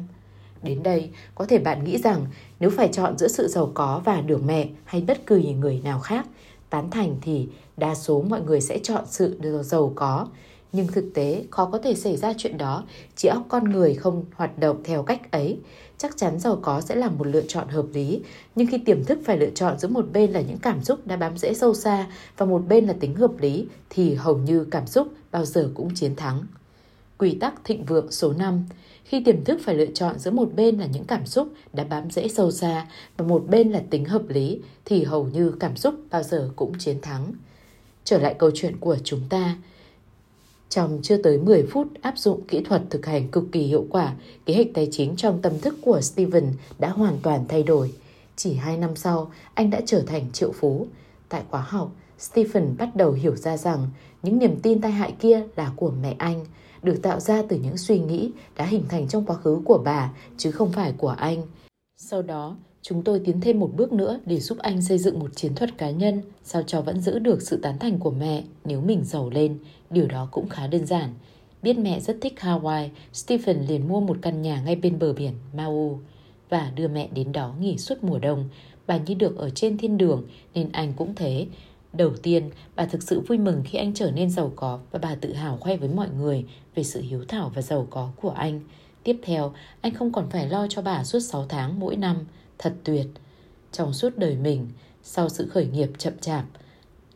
[0.62, 2.26] Đến đây, có thể bạn nghĩ rằng
[2.60, 6.00] nếu phải chọn giữa sự giàu có và được mẹ hay bất cứ người nào
[6.00, 6.26] khác,
[6.70, 10.26] tán thành thì đa số mọi người sẽ chọn sự giàu có.
[10.72, 12.84] Nhưng thực tế khó có thể xảy ra chuyện đó,
[13.16, 15.58] chỉ óc con người không hoạt động theo cách ấy
[16.04, 18.20] chắc chắn giàu có sẽ là một lựa chọn hợp lý.
[18.54, 21.16] Nhưng khi tiềm thức phải lựa chọn giữa một bên là những cảm xúc đã
[21.16, 24.86] bám rễ sâu xa và một bên là tính hợp lý thì hầu như cảm
[24.86, 26.46] xúc bao giờ cũng chiến thắng.
[27.18, 28.64] Quy tắc thịnh vượng số 5
[29.04, 32.10] khi tiềm thức phải lựa chọn giữa một bên là những cảm xúc đã bám
[32.10, 32.86] rễ sâu xa
[33.16, 36.78] và một bên là tính hợp lý thì hầu như cảm xúc bao giờ cũng
[36.78, 37.32] chiến thắng.
[38.04, 39.56] Trở lại câu chuyện của chúng ta,
[40.68, 44.14] trong chưa tới 10 phút áp dụng kỹ thuật thực hành cực kỳ hiệu quả,
[44.46, 47.92] kế hoạch tài chính trong tâm thức của Steven đã hoàn toàn thay đổi.
[48.36, 50.86] Chỉ 2 năm sau, anh đã trở thành triệu phú.
[51.28, 53.88] Tại khóa học, Stephen bắt đầu hiểu ra rằng
[54.22, 56.44] những niềm tin tai hại kia là của mẹ anh,
[56.82, 60.12] được tạo ra từ những suy nghĩ đã hình thành trong quá khứ của bà,
[60.36, 61.42] chứ không phải của anh.
[61.96, 65.36] Sau đó, chúng tôi tiến thêm một bước nữa để giúp anh xây dựng một
[65.36, 68.80] chiến thuật cá nhân sao cho vẫn giữ được sự tán thành của mẹ nếu
[68.80, 69.58] mình giàu lên.
[69.90, 71.10] Điều đó cũng khá đơn giản.
[71.62, 75.32] Biết mẹ rất thích Hawaii, Stephen liền mua một căn nhà ngay bên bờ biển
[75.56, 75.96] Maui
[76.48, 78.48] và đưa mẹ đến đó nghỉ suốt mùa đông.
[78.86, 81.46] Bà như được ở trên thiên đường nên anh cũng thế.
[81.92, 85.14] Đầu tiên, bà thực sự vui mừng khi anh trở nên giàu có và bà
[85.14, 86.44] tự hào khoe với mọi người
[86.74, 88.60] về sự hiếu thảo và giàu có của anh.
[89.04, 92.16] Tiếp theo, anh không còn phải lo cho bà suốt 6 tháng mỗi năm.
[92.58, 93.06] Thật tuyệt.
[93.72, 94.68] Trong suốt đời mình,
[95.02, 96.44] sau sự khởi nghiệp chậm chạp,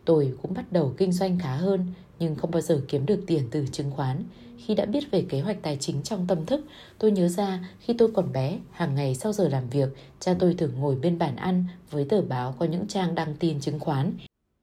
[0.05, 1.87] tôi cũng bắt đầu kinh doanh khá hơn
[2.19, 4.25] nhưng không bao giờ kiếm được tiền từ chứng khoán.
[4.59, 6.65] Khi đã biết về kế hoạch tài chính trong tâm thức,
[6.99, 9.89] tôi nhớ ra khi tôi còn bé, hàng ngày sau giờ làm việc,
[10.21, 13.61] cha tôi thường ngồi bên bàn ăn với tờ báo có những trang đăng tin
[13.61, 14.13] chứng khoán.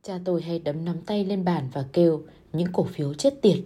[0.04, 2.22] Cha tôi hay đấm nắm tay lên bàn và kêu
[2.54, 3.58] những cổ phiếu chết tiệt,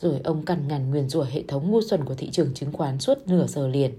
[0.00, 2.98] rồi ông cằn ngàn nguyền rủa hệ thống ngu xuẩn của thị trường chứng khoán
[2.98, 3.92] suốt nửa giờ liền.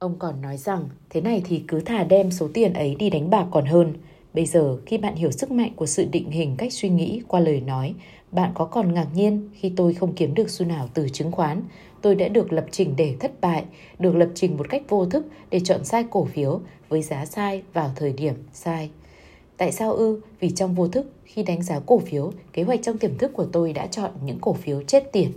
[0.00, 3.30] Ông còn nói rằng thế này thì cứ thà đem số tiền ấy đi đánh
[3.30, 3.94] bạc còn hơn.
[4.34, 7.40] Bây giờ khi bạn hiểu sức mạnh của sự định hình cách suy nghĩ qua
[7.40, 7.94] lời nói,
[8.32, 11.62] bạn có còn ngạc nhiên khi tôi không kiếm được xu nào từ chứng khoán.
[12.02, 13.64] Tôi đã được lập trình để thất bại,
[13.98, 17.62] được lập trình một cách vô thức để chọn sai cổ phiếu với giá sai
[17.72, 18.90] vào thời điểm sai.
[19.56, 20.20] Tại sao ư?
[20.40, 23.46] Vì trong vô thức, khi đánh giá cổ phiếu, kế hoạch trong tiềm thức của
[23.52, 25.32] tôi đã chọn những cổ phiếu chết tiền.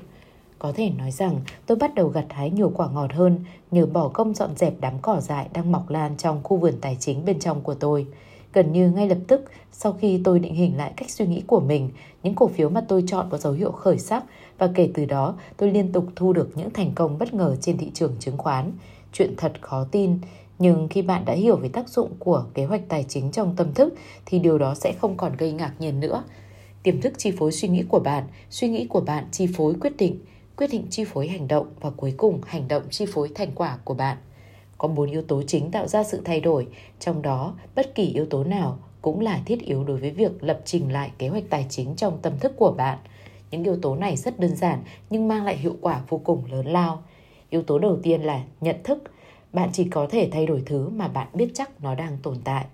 [0.61, 3.39] Có thể nói rằng tôi bắt đầu gặt hái nhiều quả ngọt hơn
[3.71, 6.97] nhờ bỏ công dọn dẹp đám cỏ dại đang mọc lan trong khu vườn tài
[6.99, 8.05] chính bên trong của tôi.
[8.53, 11.59] Gần như ngay lập tức, sau khi tôi định hình lại cách suy nghĩ của
[11.59, 11.89] mình,
[12.23, 14.23] những cổ phiếu mà tôi chọn có dấu hiệu khởi sắc
[14.57, 17.77] và kể từ đó tôi liên tục thu được những thành công bất ngờ trên
[17.77, 18.71] thị trường chứng khoán.
[19.13, 20.19] Chuyện thật khó tin,
[20.59, 23.73] Nhưng khi bạn đã hiểu về tác dụng của kế hoạch tài chính trong tâm
[23.73, 23.93] thức
[24.25, 26.23] thì điều đó sẽ không còn gây ngạc nhiên nữa.
[26.83, 29.97] Tiềm thức chi phối suy nghĩ của bạn, suy nghĩ của bạn chi phối quyết
[29.97, 30.19] định,
[30.57, 33.77] quyết định chi phối hành động và cuối cùng hành động chi phối thành quả
[33.83, 34.17] của bạn.
[34.77, 36.67] Có bốn yếu tố chính tạo ra sự thay đổi,
[36.99, 40.61] trong đó bất kỳ yếu tố nào cũng là thiết yếu đối với việc lập
[40.65, 42.97] trình lại kế hoạch tài chính trong tâm thức của bạn.
[43.51, 46.67] Những yếu tố này rất đơn giản nhưng mang lại hiệu quả vô cùng lớn
[46.67, 47.03] lao.
[47.49, 49.03] Yếu tố đầu tiên là nhận thức.
[49.53, 52.65] Bạn chỉ có thể thay đổi thứ mà bạn biết chắc nó đang tồn tại.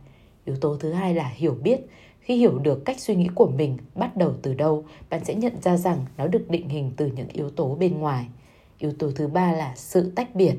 [0.46, 1.80] Yếu tố thứ hai là hiểu biết.
[2.28, 5.62] Khi hiểu được cách suy nghĩ của mình bắt đầu từ đâu, bạn sẽ nhận
[5.62, 8.26] ra rằng nó được định hình từ những yếu tố bên ngoài.
[8.80, 10.56] Yếu tố thứ ba là sự tách biệt.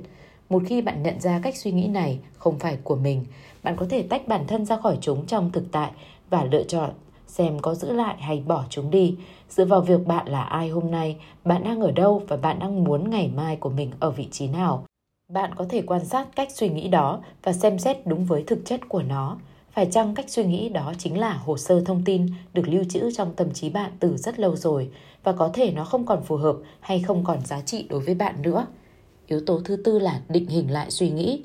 [0.48, 3.24] Một khi bạn nhận ra cách suy nghĩ này không phải của mình,
[3.62, 5.90] bạn có thể tách bản thân ra khỏi chúng trong thực tại
[6.30, 6.90] và lựa chọn
[7.26, 9.16] xem có giữ lại hay bỏ chúng đi.
[9.48, 12.84] Dựa vào việc bạn là ai hôm nay, bạn đang ở đâu và bạn đang
[12.84, 14.84] muốn ngày mai của mình ở vị trí nào.
[15.32, 18.58] Bạn có thể quan sát cách suy nghĩ đó và xem xét đúng với thực
[18.64, 19.38] chất của nó.
[19.78, 23.10] Phải chăng cách suy nghĩ đó chính là hồ sơ thông tin được lưu trữ
[23.10, 24.90] trong tâm trí bạn từ rất lâu rồi
[25.24, 28.14] và có thể nó không còn phù hợp hay không còn giá trị đối với
[28.14, 28.66] bạn nữa.
[29.26, 31.42] Yếu tố thứ tư là định hình lại suy nghĩ.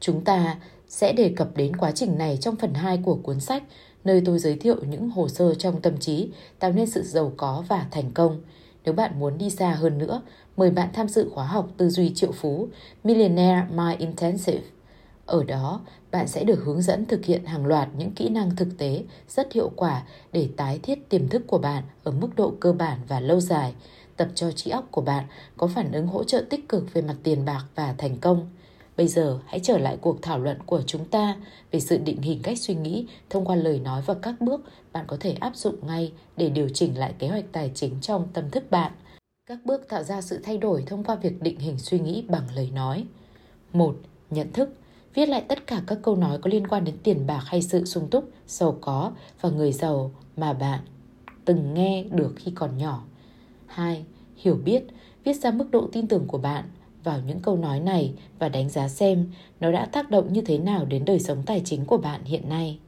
[0.00, 0.56] Chúng ta
[0.88, 3.62] sẽ đề cập đến quá trình này trong phần 2 của cuốn sách,
[4.04, 7.64] nơi tôi giới thiệu những hồ sơ trong tâm trí tạo nên sự giàu có
[7.68, 8.40] và thành công.
[8.84, 10.22] Nếu bạn muốn đi xa hơn nữa,
[10.56, 12.68] mời bạn tham dự khóa học tư duy triệu phú
[13.04, 14.60] Millionaire Mind Intensive.
[15.26, 18.68] Ở đó, bạn sẽ được hướng dẫn thực hiện hàng loạt những kỹ năng thực
[18.78, 22.72] tế rất hiệu quả để tái thiết tiềm thức của bạn ở mức độ cơ
[22.72, 23.74] bản và lâu dài,
[24.16, 25.24] tập cho trí óc của bạn
[25.56, 28.50] có phản ứng hỗ trợ tích cực về mặt tiền bạc và thành công.
[28.96, 31.36] Bây giờ hãy trở lại cuộc thảo luận của chúng ta
[31.70, 34.60] về sự định hình cách suy nghĩ thông qua lời nói và các bước
[34.92, 38.28] bạn có thể áp dụng ngay để điều chỉnh lại kế hoạch tài chính trong
[38.32, 38.92] tâm thức bạn.
[39.46, 42.44] Các bước tạo ra sự thay đổi thông qua việc định hình suy nghĩ bằng
[42.54, 43.04] lời nói.
[43.72, 43.96] 1.
[44.30, 44.70] Nhận thức
[45.16, 47.84] Viết lại tất cả các câu nói có liên quan đến tiền bạc hay sự
[47.84, 50.80] sung túc, giàu có và người giàu mà bạn
[51.44, 53.04] từng nghe được khi còn nhỏ.
[53.66, 54.04] 2.
[54.36, 54.82] Hiểu biết
[55.24, 56.64] Viết ra mức độ tin tưởng của bạn
[57.04, 59.26] vào những câu nói này và đánh giá xem
[59.60, 62.48] nó đã tác động như thế nào đến đời sống tài chính của bạn hiện
[62.48, 62.78] nay.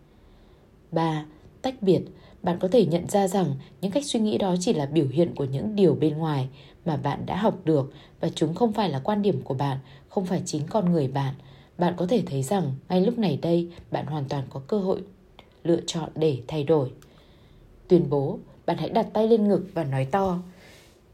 [0.90, 1.24] 3.
[1.62, 2.02] Tách biệt
[2.42, 5.34] bạn có thể nhận ra rằng những cách suy nghĩ đó chỉ là biểu hiện
[5.34, 6.48] của những điều bên ngoài
[6.84, 10.26] mà bạn đã học được và chúng không phải là quan điểm của bạn, không
[10.26, 11.34] phải chính con người bạn.
[11.78, 15.02] Bạn có thể thấy rằng ngay lúc này đây bạn hoàn toàn có cơ hội
[15.64, 16.90] lựa chọn để thay đổi.
[17.88, 20.38] Tuyên bố, bạn hãy đặt tay lên ngực và nói to.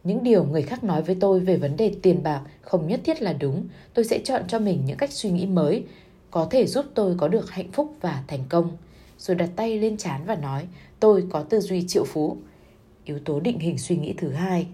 [0.05, 3.23] Những điều người khác nói với tôi về vấn đề tiền bạc không nhất thiết
[3.23, 3.69] là đúng.
[3.95, 5.85] Tôi sẽ chọn cho mình những cách suy nghĩ mới,
[6.31, 8.77] có thể giúp tôi có được hạnh phúc và thành công.
[9.19, 10.67] Rồi đặt tay lên chán và nói,
[11.01, 12.37] tôi có tư duy triệu phú.
[13.05, 14.67] Yếu tố định hình suy nghĩ thứ hai,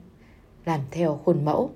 [0.65, 1.71] làm theo khuôn mẫu.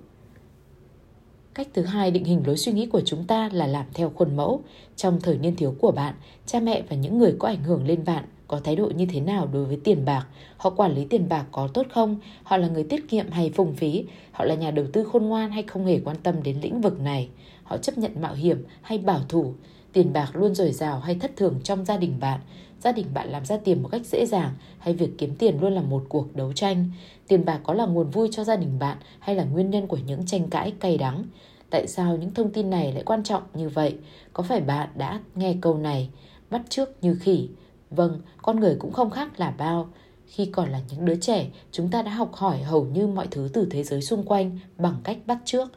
[1.54, 4.36] Cách thứ hai định hình lối suy nghĩ của chúng ta là làm theo khuôn
[4.36, 4.62] mẫu.
[4.96, 6.14] Trong thời niên thiếu của bạn,
[6.46, 9.20] cha mẹ và những người có ảnh hưởng lên bạn có thái độ như thế
[9.20, 12.68] nào đối với tiền bạc, họ quản lý tiền bạc có tốt không, họ là
[12.68, 15.86] người tiết kiệm hay phung phí, họ là nhà đầu tư khôn ngoan hay không
[15.86, 17.28] hề quan tâm đến lĩnh vực này,
[17.62, 19.54] họ chấp nhận mạo hiểm hay bảo thủ,
[19.92, 22.40] tiền bạc luôn dồi dào hay thất thường trong gia đình bạn,
[22.80, 25.72] gia đình bạn làm ra tiền một cách dễ dàng hay việc kiếm tiền luôn
[25.72, 26.90] là một cuộc đấu tranh,
[27.28, 29.98] tiền bạc có là nguồn vui cho gia đình bạn hay là nguyên nhân của
[30.06, 31.24] những tranh cãi cay đắng.
[31.70, 33.96] Tại sao những thông tin này lại quan trọng như vậy?
[34.32, 36.10] Có phải bạn đã nghe câu này
[36.50, 37.48] bắt trước như khỉ?
[37.90, 39.88] Vâng, con người cũng không khác là bao.
[40.26, 43.48] Khi còn là những đứa trẻ, chúng ta đã học hỏi hầu như mọi thứ
[43.52, 45.68] từ thế giới xung quanh bằng cách bắt trước.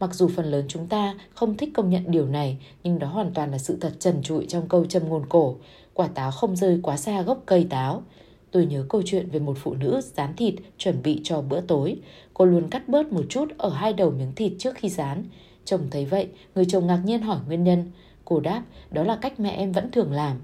[0.00, 3.34] Mặc dù phần lớn chúng ta không thích công nhận điều này, nhưng đó hoàn
[3.34, 5.56] toàn là sự thật trần trụi trong câu châm ngôn cổ.
[5.94, 8.02] Quả táo không rơi quá xa gốc cây táo.
[8.50, 11.96] Tôi nhớ câu chuyện về một phụ nữ rán thịt chuẩn bị cho bữa tối.
[12.34, 15.24] Cô luôn cắt bớt một chút ở hai đầu miếng thịt trước khi rán.
[15.64, 17.90] Chồng thấy vậy, người chồng ngạc nhiên hỏi nguyên nhân.
[18.24, 20.36] Cô đáp, đó là cách mẹ em vẫn thường làm.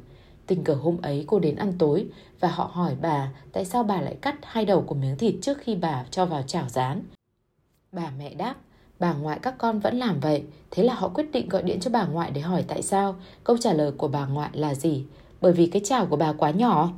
[0.46, 2.06] Tình cờ hôm ấy cô đến ăn tối
[2.40, 5.58] và họ hỏi bà tại sao bà lại cắt hai đầu của miếng thịt trước
[5.58, 7.02] khi bà cho vào chảo rán.
[7.92, 8.54] Bà mẹ đáp,
[8.98, 10.42] bà ngoại các con vẫn làm vậy.
[10.70, 13.16] Thế là họ quyết định gọi điện cho bà ngoại để hỏi tại sao.
[13.44, 15.04] Câu trả lời của bà ngoại là gì?
[15.40, 16.92] Bởi vì cái chảo của bà quá nhỏ.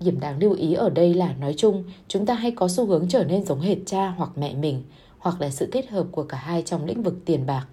[0.00, 3.08] Điểm đáng lưu ý ở đây là nói chung, chúng ta hay có xu hướng
[3.08, 4.82] trở nên giống hệt cha hoặc mẹ mình,
[5.18, 7.66] hoặc là sự kết hợp của cả hai trong lĩnh vực tiền bạc.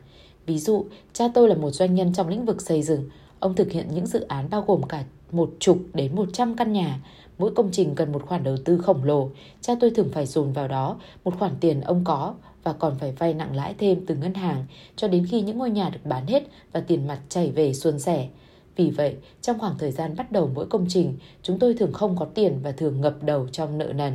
[0.46, 3.10] Ví dụ, cha tôi là một doanh nhân trong lĩnh vực xây dựng,
[3.42, 6.74] Ông thực hiện những dự án bao gồm cả một chục đến một trăm căn
[6.74, 7.00] nhà.
[7.38, 9.30] Mỗi công trình cần một khoản đầu tư khổng lồ.
[9.62, 12.34] Cha tôi thường phải dồn vào đó một khoản tiền ông có
[12.64, 15.70] và còn phải vay nặng lãi thêm từ ngân hàng cho đến khi những ngôi
[15.70, 18.28] nhà được bán hết và tiền mặt chảy về xuân sẻ.
[18.76, 22.18] Vì vậy, trong khoảng thời gian bắt đầu mỗi công trình, chúng tôi thường không
[22.18, 24.14] có tiền và thường ngập đầu trong nợ nần.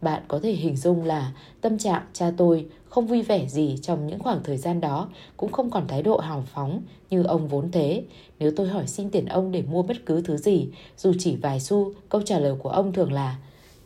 [0.00, 4.06] Bạn có thể hình dung là tâm trạng cha tôi không vui vẻ gì trong
[4.06, 7.70] những khoảng thời gian đó, cũng không còn thái độ hào phóng như ông vốn
[7.70, 8.02] thế.
[8.38, 11.60] Nếu tôi hỏi xin tiền ông để mua bất cứ thứ gì, dù chỉ vài
[11.60, 13.36] xu, câu trả lời của ông thường là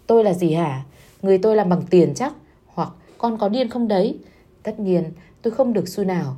[0.07, 0.85] Tôi là gì hả?
[1.22, 2.35] Người tôi làm bằng tiền chắc?
[2.66, 4.18] Hoặc con có điên không đấy?
[4.62, 6.37] Tất nhiên, tôi không được xu nào.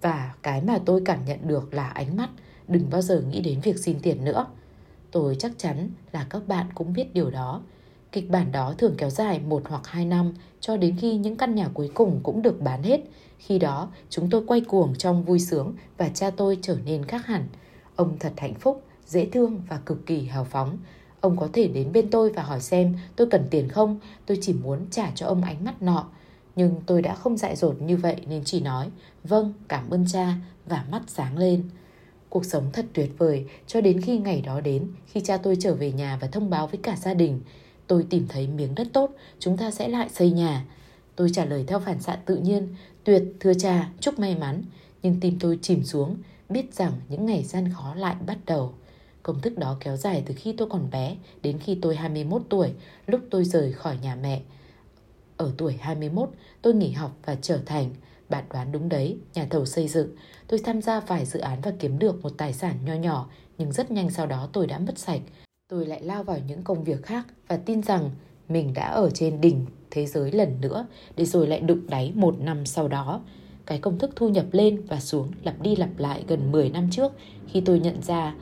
[0.00, 2.28] Và cái mà tôi cảm nhận được là ánh mắt,
[2.72, 4.46] đừng bao giờ nghĩ đến việc xin tiền nữa.
[5.10, 7.62] Tôi chắc chắn là các bạn cũng biết điều đó.
[8.12, 11.54] Kịch bản đó thường kéo dài một hoặc hai năm cho đến khi những căn
[11.54, 13.00] nhà cuối cùng cũng được bán hết.
[13.38, 17.26] Khi đó, chúng tôi quay cuồng trong vui sướng và cha tôi trở nên khác
[17.26, 17.48] hẳn.
[17.96, 20.78] Ông thật hạnh phúc, dễ thương và cực kỳ hào phóng.
[21.20, 24.52] Ông có thể đến bên tôi và hỏi xem tôi cần tiền không, tôi chỉ
[24.52, 26.06] muốn trả cho ông ánh mắt nọ.
[26.56, 28.90] Nhưng tôi đã không dại dột như vậy nên chỉ nói,
[29.24, 30.34] vâng, cảm ơn cha,
[30.66, 31.62] và mắt sáng lên.
[32.32, 35.74] Cuộc sống thật tuyệt vời cho đến khi ngày đó đến, khi cha tôi trở
[35.74, 37.40] về nhà và thông báo với cả gia đình.
[37.86, 40.64] Tôi tìm thấy miếng đất tốt, chúng ta sẽ lại xây nhà.
[41.16, 42.68] Tôi trả lời theo phản xạ tự nhiên,
[43.04, 44.62] tuyệt, thưa cha, chúc may mắn.
[45.02, 46.16] Nhưng tim tôi chìm xuống,
[46.48, 48.74] biết rằng những ngày gian khó lại bắt đầu.
[49.22, 52.72] Công thức đó kéo dài từ khi tôi còn bé đến khi tôi 21 tuổi,
[53.06, 54.42] lúc tôi rời khỏi nhà mẹ.
[55.36, 56.30] Ở tuổi 21,
[56.62, 57.90] tôi nghỉ học và trở thành,
[58.32, 60.08] bạn đoán đúng đấy, nhà thầu xây dựng.
[60.48, 63.72] Tôi tham gia vài dự án và kiếm được một tài sản nho nhỏ, nhưng
[63.72, 65.20] rất nhanh sau đó tôi đã mất sạch.
[65.68, 68.10] Tôi lại lao vào những công việc khác và tin rằng
[68.48, 72.40] mình đã ở trên đỉnh thế giới lần nữa để rồi lại đụng đáy một
[72.40, 73.20] năm sau đó.
[73.66, 76.88] Cái công thức thu nhập lên và xuống lặp đi lặp lại gần 10 năm
[76.90, 77.12] trước
[77.46, 78.34] khi tôi nhận ra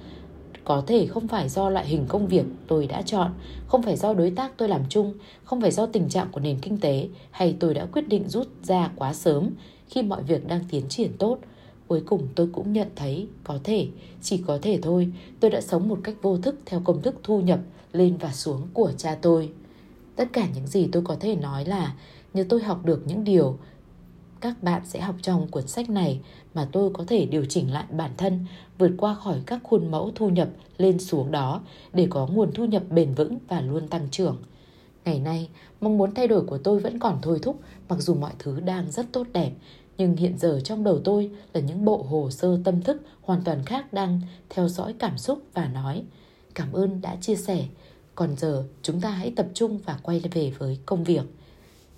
[0.64, 3.35] có thể không phải do loại hình công việc tôi đã chọn,
[3.66, 6.59] không phải do đối tác tôi làm chung, không phải do tình trạng của nền
[6.59, 9.50] kinh tế hay tôi đã quyết định rút ra quá sớm
[9.90, 11.38] khi mọi việc đang tiến triển tốt.
[11.87, 13.88] Cuối cùng tôi cũng nhận thấy có thể,
[14.22, 17.40] chỉ có thể thôi, tôi đã sống một cách vô thức theo công thức thu
[17.40, 17.61] nhập
[17.92, 19.53] lên và xuống của cha tôi.
[20.16, 21.94] Tất cả những gì tôi có thể nói là
[22.35, 23.59] như tôi học được những điều
[24.40, 26.20] các bạn sẽ học trong cuốn sách này
[26.55, 28.46] mà tôi có thể điều chỉnh lại bản thân,
[28.79, 30.48] vượt qua khỏi các khuôn mẫu thu nhập
[30.79, 31.61] lên xuống đó
[31.92, 34.37] để có nguồn thu nhập bền vững và luôn tăng trưởng.
[35.05, 35.48] Ngày nay,
[35.81, 38.90] mong muốn thay đổi của tôi vẫn còn thôi thúc mặc dù mọi thứ đang
[38.90, 39.53] rất tốt đẹp,
[40.00, 43.64] nhưng hiện giờ trong đầu tôi là những bộ hồ sơ tâm thức hoàn toàn
[43.64, 46.02] khác đang theo dõi cảm xúc và nói
[46.54, 47.66] cảm ơn đã chia sẻ,
[48.14, 51.22] còn giờ chúng ta hãy tập trung và quay về với công việc.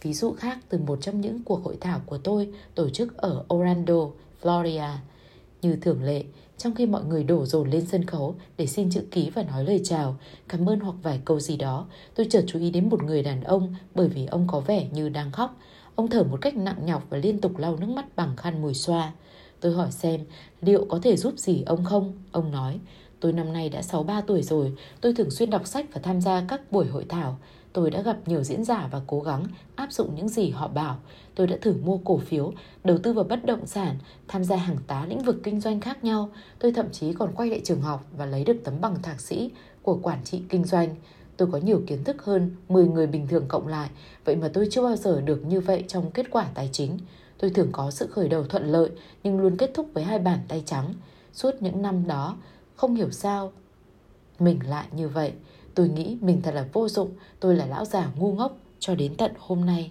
[0.03, 3.45] Ví dụ khác từ một trong những cuộc hội thảo của tôi tổ chức ở
[3.55, 4.09] Orlando,
[4.43, 4.97] Florida.
[5.63, 6.25] Như thường lệ,
[6.59, 9.65] trong khi mọi người đổ dồn lên sân khấu để xin chữ ký và nói
[9.65, 10.17] lời chào,
[10.49, 13.45] cảm ơn hoặc vài câu gì đó, tôi chợt chú ý đến một người đàn
[13.45, 15.59] ông bởi vì ông có vẻ như đang khóc.
[15.95, 18.75] Ông thở một cách nặng nhọc và liên tục lau nước mắt bằng khăn mùi
[18.75, 19.13] xoa.
[19.61, 20.21] Tôi hỏi xem
[20.61, 22.13] liệu có thể giúp gì ông không?
[22.33, 22.81] Ông nói,
[23.21, 26.45] tôi năm nay đã 63 tuổi rồi, tôi thường xuyên đọc sách và tham gia
[26.49, 27.39] các buổi hội thảo.
[27.73, 29.45] Tôi đã gặp nhiều diễn giả và cố gắng
[29.77, 30.99] áp dụng những gì họ bảo.
[31.35, 32.53] Tôi đã thử mua cổ phiếu,
[32.85, 36.05] đầu tư vào bất động sản, tham gia hàng tá lĩnh vực kinh doanh khác
[36.05, 36.31] nhau.
[36.59, 39.51] Tôi thậm chí còn quay lại trường học và lấy được tấm bằng thạc sĩ
[39.83, 40.95] của quản trị kinh doanh.
[41.37, 43.91] Tôi có nhiều kiến thức hơn 10 người bình thường cộng lại,
[44.25, 46.99] vậy mà tôi chưa bao giờ được như vậy trong kết quả tài chính.
[47.39, 48.91] Tôi thường có sự khởi đầu thuận lợi
[49.23, 50.95] nhưng luôn kết thúc với hai bàn tay trắng.
[51.33, 52.37] Suốt những năm đó,
[52.75, 53.53] không hiểu sao
[54.39, 55.33] mình lại như vậy.
[55.75, 59.15] Tôi nghĩ mình thật là vô dụng, tôi là lão già ngu ngốc cho đến
[59.17, 59.91] tận hôm nay.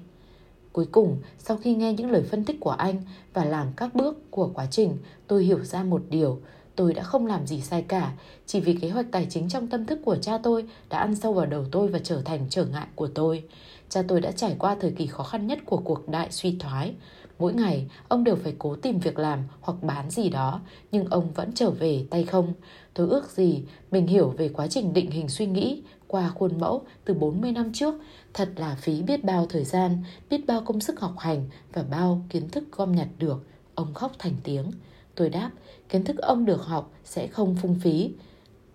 [0.74, 3.02] Cuối cùng, sau khi nghe những lời phân tích của anh
[3.34, 6.40] và làm các bước của quá trình, tôi hiểu ra một điều,
[6.82, 8.12] tôi đã không làm gì sai cả,
[8.46, 11.34] chỉ vì kế hoạch tài chính trong tâm thức của cha tôi đã ăn sâu
[11.34, 13.44] vào đầu tôi và trở thành trở ngại của tôi.
[13.90, 16.94] Cha tôi đã trải qua thời kỳ khó khăn nhất của cuộc đại suy thoái.
[17.40, 21.32] Mỗi ngày, ông đều phải cố tìm việc làm hoặc bán gì đó, nhưng ông
[21.32, 22.54] vẫn trở về tay không.
[22.94, 26.82] Tôi ước gì mình hiểu về quá trình định hình suy nghĩ qua khuôn mẫu
[27.06, 27.96] từ 40 năm trước.
[28.34, 32.22] Thật là phí biết bao thời gian, biết bao công sức học hành và bao
[32.30, 33.46] kiến thức gom nhặt được.
[33.76, 34.72] Ông khóc thành tiếng.
[35.16, 35.52] Tôi đáp,
[35.90, 38.12] kiến thức ông được học sẽ không phung phí.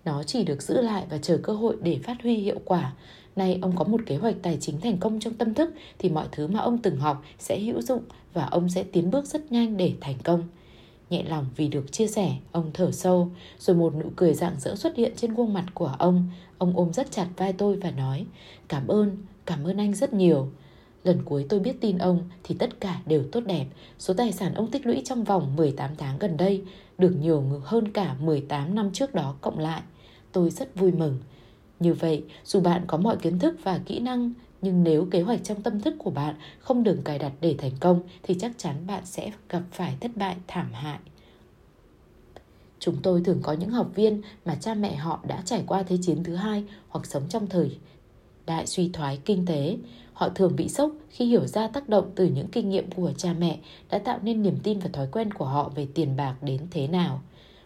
[0.05, 2.93] Nó chỉ được giữ lại và chờ cơ hội để phát huy hiệu quả.
[3.35, 6.27] Nay ông có một kế hoạch tài chính thành công trong tâm thức thì mọi
[6.31, 9.77] thứ mà ông từng học sẽ hữu dụng và ông sẽ tiến bước rất nhanh
[9.77, 10.43] để thành công.
[11.09, 14.75] Nhẹ lòng vì được chia sẻ, ông thở sâu, rồi một nụ cười rạng rỡ
[14.75, 16.29] xuất hiện trên khuôn mặt của ông.
[16.57, 18.25] Ông ôm rất chặt vai tôi và nói,
[18.67, 20.47] cảm ơn, cảm ơn anh rất nhiều.
[21.03, 23.65] Lần cuối tôi biết tin ông thì tất cả đều tốt đẹp.
[23.99, 26.63] Số tài sản ông tích lũy trong vòng 18 tháng gần đây
[26.97, 29.81] được nhiều hơn cả 18 năm trước đó cộng lại.
[30.31, 31.19] Tôi rất vui mừng.
[31.79, 35.43] Như vậy, dù bạn có mọi kiến thức và kỹ năng, nhưng nếu kế hoạch
[35.43, 38.87] trong tâm thức của bạn không được cài đặt để thành công thì chắc chắn
[38.87, 40.99] bạn sẽ gặp phải thất bại thảm hại.
[42.79, 45.97] Chúng tôi thường có những học viên mà cha mẹ họ đã trải qua Thế
[46.01, 47.77] chiến thứ hai hoặc sống trong thời
[48.45, 49.77] đại suy thoái kinh tế.
[50.17, 53.33] Họ thường bị sốc khi hiểu ra tác động từ những kinh nghiệm của cha
[53.39, 53.57] mẹ
[53.89, 56.87] đã tạo nên niềm tin và thói quen của họ về tiền bạc đến thế
[56.87, 57.21] nào.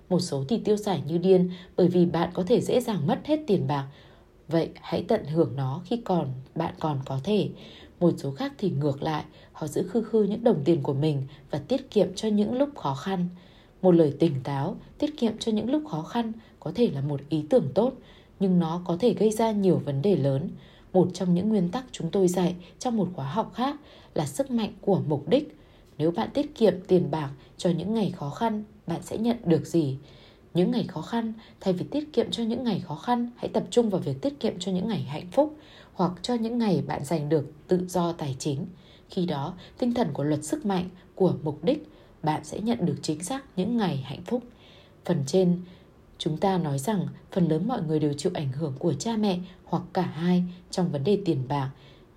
[0.09, 3.19] Một số thì tiêu xài như điên bởi vì bạn có thể dễ dàng mất
[3.25, 3.87] hết tiền bạc.
[4.47, 7.49] Vậy hãy tận hưởng nó khi còn bạn còn có thể.
[7.99, 11.23] Một số khác thì ngược lại, họ giữ khư khư những đồng tiền của mình
[11.51, 13.27] và tiết kiệm cho những lúc khó khăn.
[13.81, 17.21] Một lời tỉnh táo, tiết kiệm cho những lúc khó khăn có thể là một
[17.29, 17.93] ý tưởng tốt,
[18.39, 20.49] nhưng nó có thể gây ra nhiều vấn đề lớn.
[20.93, 23.75] Một trong những nguyên tắc chúng tôi dạy trong một khóa học khác
[24.13, 25.57] là sức mạnh của mục đích.
[25.97, 29.67] Nếu bạn tiết kiệm tiền bạc cho những ngày khó khăn, bạn sẽ nhận được
[29.67, 29.97] gì?
[30.53, 33.63] Những ngày khó khăn, thay vì tiết kiệm cho những ngày khó khăn, hãy tập
[33.69, 35.57] trung vào việc tiết kiệm cho những ngày hạnh phúc
[35.93, 38.65] hoặc cho những ngày bạn giành được tự do tài chính.
[39.09, 41.87] Khi đó, tinh thần của luật sức mạnh, của mục đích,
[42.23, 44.43] bạn sẽ nhận được chính xác những ngày hạnh phúc.
[45.05, 45.61] Phần trên,
[46.23, 49.39] chúng ta nói rằng phần lớn mọi người đều chịu ảnh hưởng của cha mẹ
[49.63, 51.69] hoặc cả hai trong vấn đề tiền bạc,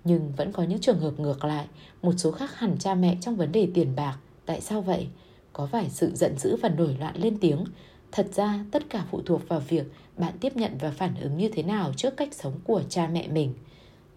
[0.03, 1.65] nhưng vẫn có những trường hợp ngược lại,
[2.01, 4.17] một số khác hẳn cha mẹ trong vấn đề tiền bạc.
[4.45, 5.07] Tại sao vậy?
[5.53, 7.63] Có phải sự giận dữ và nổi loạn lên tiếng?
[8.11, 11.49] Thật ra, tất cả phụ thuộc vào việc bạn tiếp nhận và phản ứng như
[11.53, 13.53] thế nào trước cách sống của cha mẹ mình.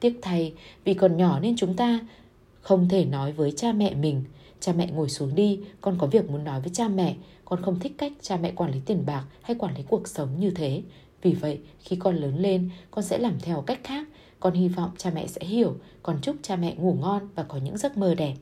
[0.01, 2.01] Tiếc thay, vì còn nhỏ nên chúng ta
[2.61, 4.25] không thể nói với cha mẹ mình
[4.61, 7.17] Cha mẹ ngồi xuống đi, con có việc muốn nói với cha mẹ
[7.49, 10.29] con không thích cách cha mẹ quản lý tiền bạc hay quản lý cuộc sống
[10.39, 10.83] như thế.
[11.23, 14.09] Vì vậy, khi con lớn lên, con sẽ làm theo cách khác.
[14.41, 17.59] Con hy vọng cha mẹ sẽ hiểu Con chúc cha mẹ ngủ ngon và có
[17.59, 18.35] những giấc mơ đẹp.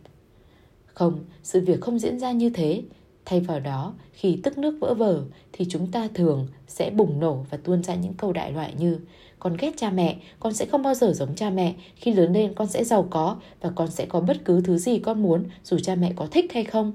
[0.86, 2.82] Không, sự việc không diễn ra như thế.
[3.24, 7.46] Thay vào đó, khi tức nước vỡ vờ thì chúng ta thường sẽ bùng nổ
[7.50, 8.98] và tuôn ra những câu đại loại như
[9.38, 12.54] con ghét cha mẹ, con sẽ không bao giờ giống cha mẹ, khi lớn lên
[12.54, 15.78] con sẽ giàu có và con sẽ có bất cứ thứ gì con muốn dù
[15.78, 16.92] cha mẹ có thích hay không.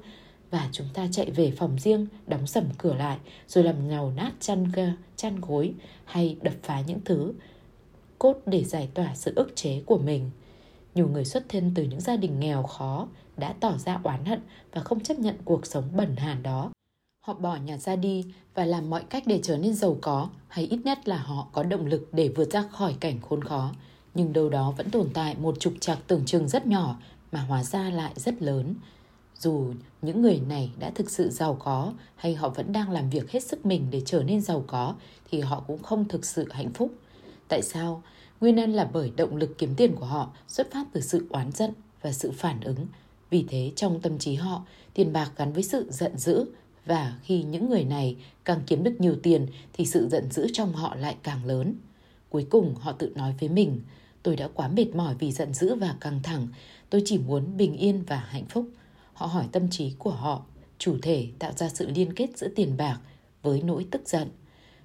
[0.51, 4.31] Và chúng ta chạy về phòng riêng, đóng sầm cửa lại, rồi làm nhàu nát
[4.39, 4.71] chăn
[5.15, 5.73] chăn gối
[6.05, 7.33] hay đập phá những thứ
[8.19, 10.31] cốt để giải tỏa sự ức chế của mình.
[10.95, 14.39] Nhiều người xuất thân từ những gia đình nghèo khó đã tỏ ra oán hận
[14.71, 16.71] và không chấp nhận cuộc sống bẩn hàn đó.
[17.25, 20.65] Họ bỏ nhà ra đi và làm mọi cách để trở nên giàu có, hay
[20.65, 23.71] ít nhất là họ có động lực để vượt ra khỏi cảnh khốn khó.
[24.13, 26.95] Nhưng đâu đó vẫn tồn tại một trục trặc tưởng chừng rất nhỏ
[27.31, 28.75] mà hóa ra lại rất lớn.
[29.41, 33.31] Dù những người này đã thực sự giàu có hay họ vẫn đang làm việc
[33.31, 34.95] hết sức mình để trở nên giàu có
[35.31, 36.91] thì họ cũng không thực sự hạnh phúc.
[37.47, 38.03] Tại sao?
[38.41, 41.51] Nguyên nhân là bởi động lực kiếm tiền của họ xuất phát từ sự oán
[41.51, 41.71] giận
[42.01, 42.87] và sự phản ứng
[43.29, 46.45] vì thế trong tâm trí họ, tiền bạc gắn với sự giận dữ
[46.85, 48.15] và khi những người này
[48.45, 51.75] càng kiếm được nhiều tiền thì sự giận dữ trong họ lại càng lớn.
[52.29, 53.81] Cuối cùng họ tự nói với mình,
[54.23, 56.47] tôi đã quá mệt mỏi vì giận dữ và căng thẳng,
[56.89, 58.65] tôi chỉ muốn bình yên và hạnh phúc.
[59.13, 60.45] Họ hỏi tâm trí của họ,
[60.77, 62.99] chủ thể tạo ra sự liên kết giữa tiền bạc
[63.41, 64.29] với nỗi tức giận.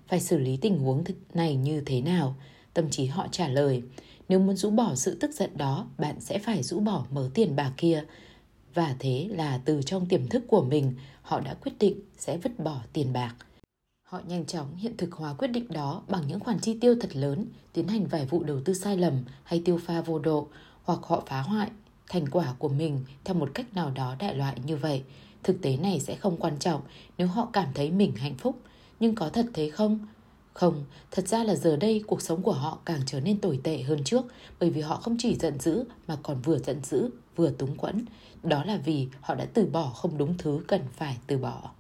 [0.08, 1.04] Phải xử lý tình huống
[1.34, 2.36] này như thế nào?
[2.74, 3.82] Tâm trí họ trả lời,
[4.28, 7.56] nếu muốn rũ bỏ sự tức giận đó, bạn sẽ phải rũ bỏ mớ tiền
[7.56, 8.04] bạc kia
[8.74, 12.58] và thế là từ trong tiềm thức của mình, họ đã quyết định sẽ vứt
[12.58, 13.34] bỏ tiền bạc.
[14.08, 17.16] Họ nhanh chóng hiện thực hóa quyết định đó bằng những khoản chi tiêu thật
[17.16, 20.48] lớn, tiến hành vài vụ đầu tư sai lầm hay tiêu pha vô độ,
[20.82, 21.70] hoặc họ phá hoại
[22.08, 25.02] thành quả của mình theo một cách nào đó đại loại như vậy.
[25.42, 26.80] Thực tế này sẽ không quan trọng
[27.18, 28.60] nếu họ cảm thấy mình hạnh phúc,
[29.00, 29.98] nhưng có thật thế không?
[30.52, 33.82] Không, thật ra là giờ đây cuộc sống của họ càng trở nên tồi tệ
[33.82, 34.24] hơn trước
[34.60, 38.04] bởi vì họ không chỉ giận dữ mà còn vừa giận dữ vừa túng quẫn.
[38.42, 41.70] Đó là vì họ đã từ bỏ không đúng thứ cần phải từ bỏ.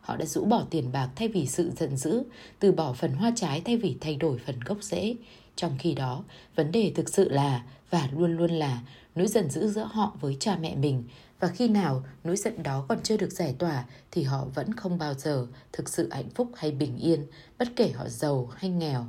[0.00, 2.22] Họ đã rũ bỏ tiền bạc thay vì sự giận dữ,
[2.58, 5.16] từ bỏ phần hoa trái thay vì thay đổi phần gốc rễ.
[5.56, 8.80] Trong khi đó, vấn đề thực sự là và luôn luôn là
[9.14, 11.04] nỗi giận dữ giữa họ với cha mẹ mình
[11.40, 14.98] và khi nào nỗi giận đó còn chưa được giải tỏa thì họ vẫn không
[14.98, 17.26] bao giờ thực sự hạnh phúc hay bình yên,
[17.58, 19.06] bất kể họ giàu hay nghèo.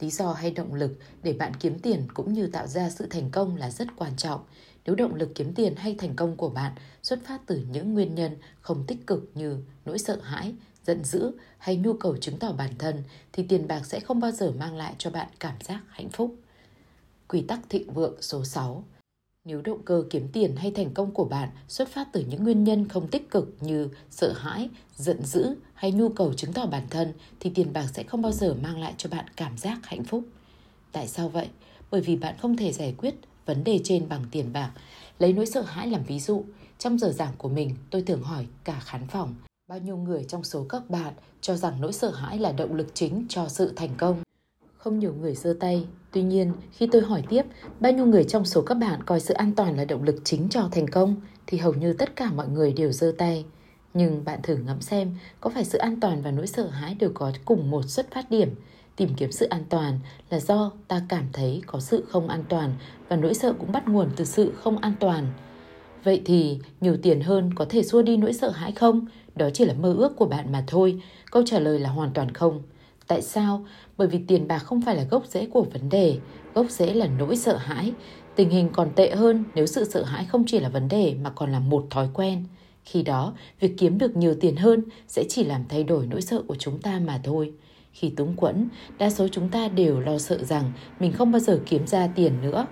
[0.00, 3.30] Lý do hay động lực để bạn kiếm tiền cũng như tạo ra sự thành
[3.30, 4.40] công là rất quan trọng.
[4.84, 8.14] Nếu động lực kiếm tiền hay thành công của bạn xuất phát từ những nguyên
[8.14, 10.54] nhân không tích cực như nỗi sợ hãi,
[10.86, 13.02] giận dữ hay nhu cầu chứng tỏ bản thân
[13.32, 16.36] thì tiền bạc sẽ không bao giờ mang lại cho bạn cảm giác hạnh phúc.
[17.28, 18.84] Quy tắc thịnh vượng số 6
[19.44, 22.64] nếu động cơ kiếm tiền hay thành công của bạn xuất phát từ những nguyên
[22.64, 26.86] nhân không tích cực như sợ hãi, giận dữ hay nhu cầu chứng tỏ bản
[26.90, 30.04] thân thì tiền bạc sẽ không bao giờ mang lại cho bạn cảm giác hạnh
[30.04, 30.24] phúc.
[30.92, 31.48] Tại sao vậy?
[31.90, 33.14] Bởi vì bạn không thể giải quyết
[33.46, 34.72] vấn đề trên bằng tiền bạc.
[35.18, 36.44] Lấy nỗi sợ hãi làm ví dụ,
[36.78, 39.34] trong giờ giảng của mình tôi thường hỏi cả khán phòng
[39.68, 42.86] bao nhiêu người trong số các bạn cho rằng nỗi sợ hãi là động lực
[42.94, 44.22] chính cho sự thành công.
[44.88, 47.42] Không nhiều người giơ tay, tuy nhiên khi tôi hỏi tiếp
[47.80, 50.48] bao nhiêu người trong số các bạn coi sự an toàn là động lực chính
[50.48, 51.16] cho thành công
[51.46, 53.44] thì hầu như tất cả mọi người đều giơ tay.
[53.94, 57.10] Nhưng bạn thử ngẫm xem có phải sự an toàn và nỗi sợ hãi đều
[57.14, 58.54] có cùng một xuất phát điểm.
[58.96, 59.98] tìm kiếm sự an toàn
[60.30, 62.74] là do ta cảm thấy có sự không an toàn
[63.08, 65.26] và nỗi sợ cũng bắt nguồn từ sự không an toàn.
[66.04, 69.06] Vậy thì nhiều tiền hơn có thể xua đi nỗi sợ hãi không?
[69.34, 71.02] Đó chỉ là mơ ước của bạn mà thôi.
[71.30, 72.62] Câu trả lời là hoàn toàn không.
[73.08, 73.66] Tại sao?
[73.96, 76.18] Bởi vì tiền bạc không phải là gốc rễ của vấn đề.
[76.54, 77.92] Gốc rễ là nỗi sợ hãi.
[78.36, 81.30] Tình hình còn tệ hơn nếu sự sợ hãi không chỉ là vấn đề mà
[81.30, 82.44] còn là một thói quen.
[82.84, 86.42] Khi đó, việc kiếm được nhiều tiền hơn sẽ chỉ làm thay đổi nỗi sợ
[86.46, 87.52] của chúng ta mà thôi.
[87.92, 91.60] Khi túng quẫn, đa số chúng ta đều lo sợ rằng mình không bao giờ
[91.66, 92.66] kiếm ra tiền nữa.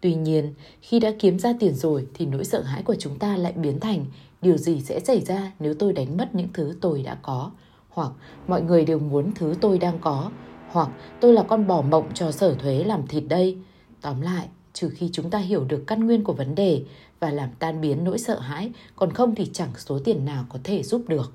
[0.00, 3.36] Tuy nhiên, khi đã kiếm ra tiền rồi thì nỗi sợ hãi của chúng ta
[3.36, 4.06] lại biến thành
[4.42, 7.50] điều gì sẽ xảy ra nếu tôi đánh mất những thứ tôi đã có,
[7.96, 8.12] hoặc
[8.46, 10.30] mọi người đều muốn thứ tôi đang có,
[10.68, 10.88] hoặc
[11.20, 13.58] tôi là con bò mộng cho sở thuế làm thịt đây.
[14.00, 16.82] Tóm lại, trừ khi chúng ta hiểu được căn nguyên của vấn đề
[17.20, 20.58] và làm tan biến nỗi sợ hãi, còn không thì chẳng số tiền nào có
[20.64, 21.32] thể giúp được.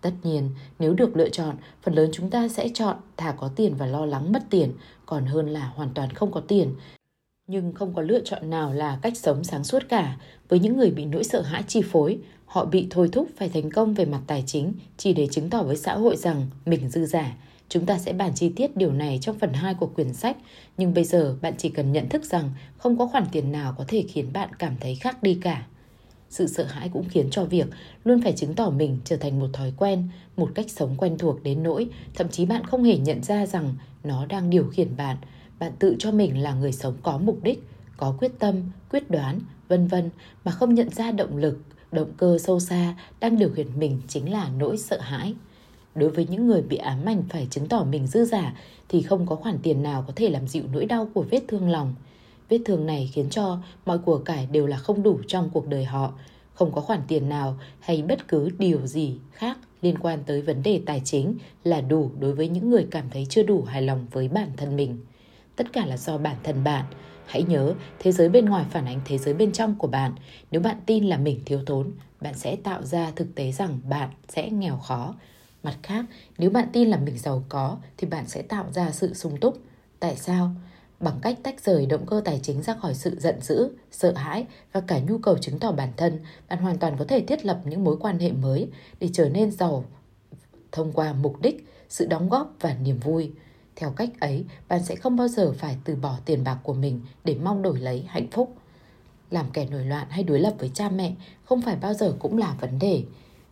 [0.00, 3.74] Tất nhiên, nếu được lựa chọn, phần lớn chúng ta sẽ chọn thà có tiền
[3.78, 4.72] và lo lắng mất tiền,
[5.06, 6.74] còn hơn là hoàn toàn không có tiền.
[7.50, 10.16] Nhưng không có lựa chọn nào là cách sống sáng suốt cả.
[10.48, 13.70] Với những người bị nỗi sợ hãi chi phối, họ bị thôi thúc phải thành
[13.70, 17.06] công về mặt tài chính chỉ để chứng tỏ với xã hội rằng mình dư
[17.06, 17.36] giả.
[17.68, 20.36] Chúng ta sẽ bàn chi tiết điều này trong phần 2 của quyển sách,
[20.78, 23.84] nhưng bây giờ bạn chỉ cần nhận thức rằng không có khoản tiền nào có
[23.88, 25.66] thể khiến bạn cảm thấy khác đi cả.
[26.30, 27.66] Sự sợ hãi cũng khiến cho việc
[28.04, 31.42] luôn phải chứng tỏ mình trở thành một thói quen, một cách sống quen thuộc
[31.42, 33.74] đến nỗi thậm chí bạn không hề nhận ra rằng
[34.04, 35.16] nó đang điều khiển bạn.
[35.58, 37.62] Bạn tự cho mình là người sống có mục đích,
[37.96, 38.56] có quyết tâm,
[38.90, 40.10] quyết đoán, vân vân
[40.44, 41.58] mà không nhận ra động lực,
[41.92, 45.34] động cơ sâu xa đang điều khiển mình chính là nỗi sợ hãi.
[45.94, 48.54] Đối với những người bị ám ảnh phải chứng tỏ mình dư giả
[48.88, 51.70] thì không có khoản tiền nào có thể làm dịu nỗi đau của vết thương
[51.70, 51.94] lòng.
[52.48, 55.84] Vết thương này khiến cho mọi của cải đều là không đủ trong cuộc đời
[55.84, 56.12] họ,
[56.54, 60.62] không có khoản tiền nào hay bất cứ điều gì khác liên quan tới vấn
[60.62, 61.34] đề tài chính
[61.64, 64.76] là đủ đối với những người cảm thấy chưa đủ hài lòng với bản thân
[64.76, 64.98] mình.
[65.58, 66.84] Tất cả là do bản thân bạn.
[67.26, 70.14] Hãy nhớ, thế giới bên ngoài phản ánh thế giới bên trong của bạn.
[70.50, 71.90] Nếu bạn tin là mình thiếu thốn,
[72.20, 75.14] bạn sẽ tạo ra thực tế rằng bạn sẽ nghèo khó.
[75.62, 76.04] Mặt khác,
[76.38, 79.58] nếu bạn tin là mình giàu có thì bạn sẽ tạo ra sự sung túc.
[80.00, 80.50] Tại sao?
[81.00, 84.46] bằng cách tách rời động cơ tài chính ra khỏi sự giận dữ, sợ hãi
[84.72, 87.60] và cả nhu cầu chứng tỏ bản thân, bạn hoàn toàn có thể thiết lập
[87.64, 88.68] những mối quan hệ mới
[89.00, 89.84] để trở nên giàu
[90.72, 93.32] thông qua mục đích, sự đóng góp và niềm vui.
[93.78, 97.00] Theo cách ấy, bạn sẽ không bao giờ phải từ bỏ tiền bạc của mình
[97.24, 98.54] để mong đổi lấy hạnh phúc.
[99.30, 101.12] Làm kẻ nổi loạn hay đối lập với cha mẹ
[101.44, 103.04] không phải bao giờ cũng là vấn đề.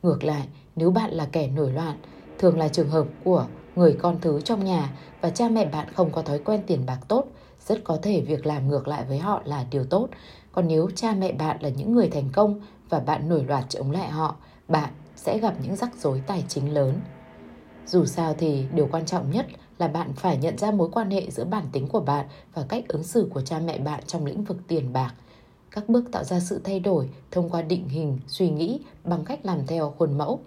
[0.02, 1.98] Ngược lại, nếu bạn là kẻ nổi loạn,
[2.38, 3.46] thường là trường hợp của
[3.76, 6.98] người con thứ trong nhà và cha mẹ bạn không có thói quen tiền bạc
[7.08, 7.24] tốt,
[7.66, 10.08] rất có thể việc làm ngược lại với họ là điều tốt.
[10.52, 13.90] Còn nếu cha mẹ bạn là những người thành công và bạn nổi loạn chống
[13.90, 14.36] lại họ,
[14.68, 17.00] bạn sẽ gặp những rắc rối tài chính lớn.
[17.86, 19.46] Dù sao thì điều quan trọng nhất
[19.78, 22.84] là bạn phải nhận ra mối quan hệ giữa bản tính của bạn và cách
[22.88, 25.14] ứng xử của cha mẹ bạn trong lĩnh vực tiền bạc.
[25.70, 29.46] Các bước tạo ra sự thay đổi thông qua định hình, suy nghĩ bằng cách
[29.46, 30.40] làm theo khuôn mẫu.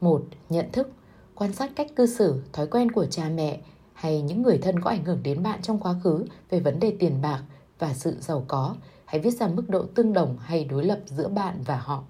[0.00, 0.92] Một, Nhận thức
[1.34, 3.60] quan sát cách cư xử, thói quen của cha mẹ
[3.92, 6.96] hay những người thân có ảnh hưởng đến bạn trong quá khứ về vấn đề
[6.98, 7.42] tiền bạc
[7.78, 11.28] và sự giàu có, hãy viết ra mức độ tương đồng hay đối lập giữa
[11.28, 12.04] bạn và họ.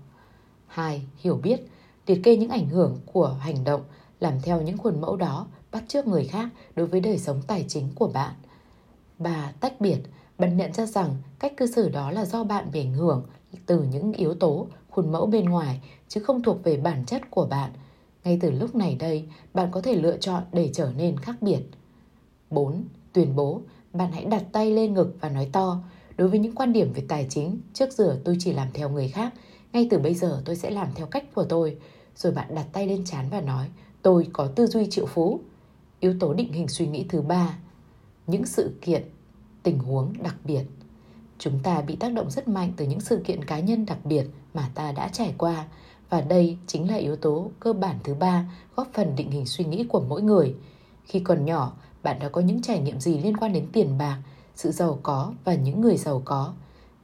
[0.66, 1.07] 2.
[1.16, 1.61] Hiểu biết,
[2.07, 3.83] liệt kê những ảnh hưởng của hành động,
[4.20, 7.64] làm theo những khuôn mẫu đó, bắt chước người khác đối với đời sống tài
[7.68, 8.35] chính của bạn.
[9.18, 9.99] bà Tách biệt,
[10.39, 13.27] bạn nhận ra rằng cách cư xử đó là do bạn bị ảnh hưởng
[13.66, 17.47] từ những yếu tố, khuôn mẫu bên ngoài chứ không thuộc về bản chất của
[17.47, 17.70] bạn–
[18.25, 21.61] ngay từ lúc này đây, bạn có thể lựa chọn để trở nên khác biệt.
[22.51, 22.85] 4.
[23.12, 23.61] Tuyên bố,
[23.93, 25.79] bạn hãy đặt tay lên ngực và nói to.
[26.16, 29.09] Đối với những quan điểm về tài chính, trước giờ tôi chỉ làm theo người
[29.09, 29.35] khác,
[29.73, 31.77] ngay từ bây giờ tôi sẽ làm theo cách của tôi.
[32.16, 33.66] Rồi bạn đặt tay lên chán và nói,
[34.03, 35.41] tôi có tư duy triệu phú.
[36.03, 37.59] Yếu tố định hình suy nghĩ thứ ba,
[38.26, 39.03] những sự kiện,
[39.62, 40.64] tình huống đặc biệt.
[41.38, 44.26] Chúng ta bị tác động rất mạnh từ những sự kiện cá nhân đặc biệt
[44.55, 45.66] mà ta đã trải qua
[46.11, 49.64] và đây chính là yếu tố cơ bản thứ ba góp phần định hình suy
[49.64, 50.55] nghĩ của mỗi người.
[51.05, 51.72] Khi còn nhỏ,
[52.03, 54.18] bạn đã có những trải nghiệm gì liên quan đến tiền bạc,
[54.55, 56.53] sự giàu có và những người giàu có?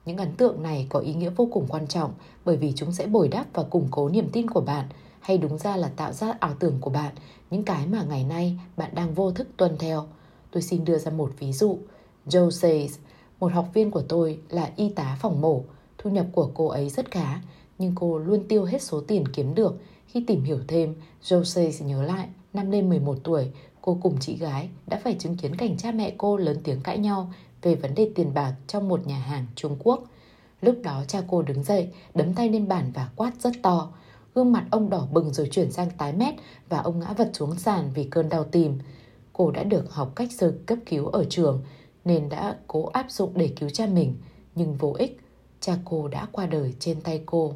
[0.06, 2.12] Những ấn tượng này có ý nghĩa vô cùng quan trọng
[2.44, 4.88] bởi vì chúng sẽ bồi đắp và củng cố niềm tin của bạn
[5.28, 7.14] hay đúng ra là tạo ra ảo tưởng của bạn,
[7.50, 10.06] những cái mà ngày nay bạn đang vô thức tuân theo.
[10.50, 11.78] Tôi xin đưa ra một ví dụ.
[12.26, 12.98] Joe says,
[13.40, 15.64] một học viên của tôi là y tá phòng mổ,
[15.98, 17.40] thu nhập của cô ấy rất khá,
[17.78, 19.80] nhưng cô luôn tiêu hết số tiền kiếm được.
[20.06, 23.52] Khi tìm hiểu thêm, Jose nhớ lại, năm lên 11 tuổi,
[23.82, 26.98] cô cùng chị gái đã phải chứng kiến cảnh cha mẹ cô lớn tiếng cãi
[26.98, 30.04] nhau về vấn đề tiền bạc trong một nhà hàng Trung Quốc.
[30.62, 33.90] Lúc đó cha cô đứng dậy, đấm tay lên bàn và quát rất to.
[34.38, 36.34] Gương mặt ông đỏ bừng rồi chuyển sang tái mét
[36.68, 38.78] và ông ngã vật xuống sàn vì cơn đau tim.
[39.32, 41.62] cô đã được học cách sơ cấp cứu ở trường
[42.04, 44.14] nên đã cố áp dụng để cứu cha mình,
[44.54, 45.20] nhưng vô ích,
[45.60, 47.54] cha cô đã qua đời trên tay cô.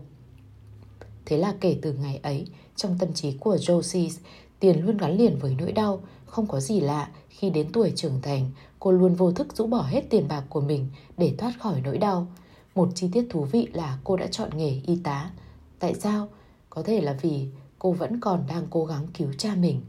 [1.27, 4.19] Thế là kể từ ngày ấy, trong tâm trí của Josie,
[4.61, 8.23] tiền luôn gắn liền với nỗi đau, không có gì lạ khi đến tuổi trưởng
[8.23, 11.81] thành, cô luôn vô thức rũ bỏ hết tiền bạc của mình để thoát khỏi
[11.85, 12.27] nỗi đau.
[12.75, 15.31] Một chi tiết thú vị là cô đã chọn nghề y tá.
[15.79, 16.29] Tại sao?
[16.75, 17.47] Có thể là vì
[17.79, 19.81] cô vẫn còn đang cố gắng cứu cha mình.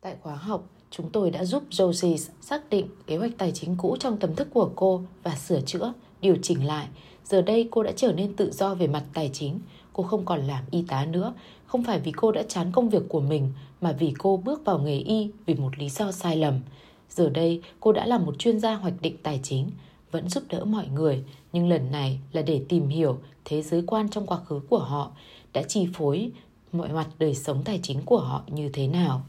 [0.00, 3.96] Tại khóa học, chúng tôi đã giúp Josie xác định kế hoạch tài chính cũ
[4.00, 6.88] trong tâm thức của cô và sửa chữa, điều chỉnh lại.
[7.24, 9.60] Giờ đây cô đã trở nên tự do về mặt tài chính.
[9.92, 11.34] Cô không còn làm y tá nữa,
[11.66, 14.78] không phải vì cô đã chán công việc của mình mà vì cô bước vào
[14.78, 16.60] nghề y vì một lý do sai lầm.
[17.10, 19.70] Giờ đây cô đã là một chuyên gia hoạch định tài chính,
[20.10, 24.08] vẫn giúp đỡ mọi người, nhưng lần này là để tìm hiểu thế giới quan
[24.08, 25.10] trong quá khứ của họ
[25.54, 26.32] đã chi phối
[26.72, 29.22] mọi mặt đời sống tài chính của họ như thế nào.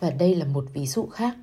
[0.00, 1.36] Và đây là một ví dụ khác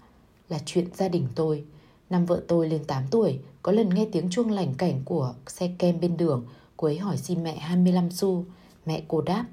[0.49, 1.63] là chuyện gia đình tôi.
[2.09, 5.71] Năm vợ tôi lên 8 tuổi, có lần nghe tiếng chuông lành cảnh của xe
[5.79, 6.45] kem bên đường,
[6.77, 8.45] cô ấy hỏi xin mẹ 25 xu.
[8.85, 9.45] Mẹ cô đáp,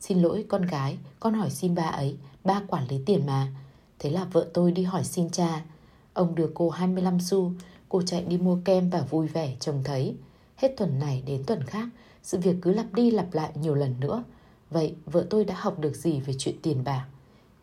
[0.00, 3.52] xin lỗi con gái, con hỏi xin ba ấy, ba quản lý tiền mà.
[3.98, 5.64] Thế là vợ tôi đi hỏi xin cha.
[6.12, 7.52] Ông đưa cô 25 xu,
[7.88, 10.14] cô chạy đi mua kem và vui vẻ trông thấy.
[10.56, 11.88] Hết tuần này đến tuần khác,
[12.28, 14.24] sự việc cứ lặp đi lặp lại nhiều lần nữa.
[14.70, 17.06] Vậy vợ tôi đã học được gì về chuyện tiền bạc?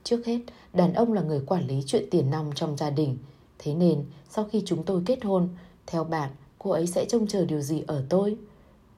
[0.04, 0.40] Trước hết,
[0.74, 3.18] đàn ông là người quản lý chuyện tiền nong trong gia đình.
[3.60, 5.50] Thế nên, sau khi chúng tôi kết hôn,
[5.88, 8.38] theo bạn, cô ấy sẽ trông chờ điều gì ở tôi?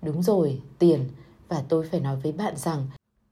[0.02, 1.10] Đúng rồi, tiền.
[1.48, 2.88] Và tôi phải nói với bạn rằng,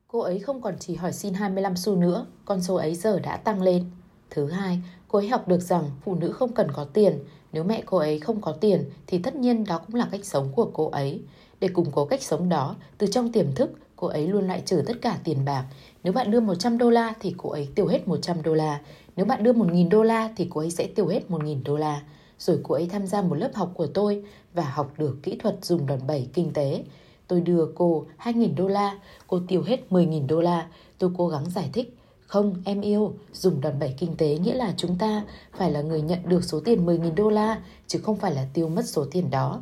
[0.07, 3.37] cô ấy không còn chỉ hỏi xin 25 xu nữa, con số ấy giờ đã
[3.37, 3.85] tăng lên.
[4.29, 7.19] Thứ hai, cô ấy học được rằng phụ nữ không cần có tiền.
[7.51, 10.51] Nếu mẹ cô ấy không có tiền thì tất nhiên đó cũng là cách sống
[10.55, 11.21] của cô ấy.
[11.59, 14.83] Để củng cố cách sống đó, từ trong tiềm thức, cô ấy luôn loại trừ
[14.87, 15.65] tất cả tiền bạc.
[16.03, 18.81] Nếu bạn đưa 100 đô la thì cô ấy tiêu hết 100 đô la.
[19.15, 22.01] Nếu bạn đưa 1.000 đô la thì cô ấy sẽ tiêu hết 1.000 đô la.
[22.39, 25.65] Rồi cô ấy tham gia một lớp học của tôi và học được kỹ thuật
[25.65, 26.83] dùng đòn bẩy kinh tế.
[27.27, 30.67] Tôi đưa cô 2.000 đô la, cô tiêu hết 10.000 đô la.
[30.97, 31.97] Tôi cố gắng giải thích.
[32.27, 35.23] Không, em yêu, dùng đòn bẩy kinh tế nghĩa là chúng ta
[35.57, 38.69] phải là người nhận được số tiền 10.000 đô la, chứ không phải là tiêu
[38.69, 39.61] mất số tiền đó.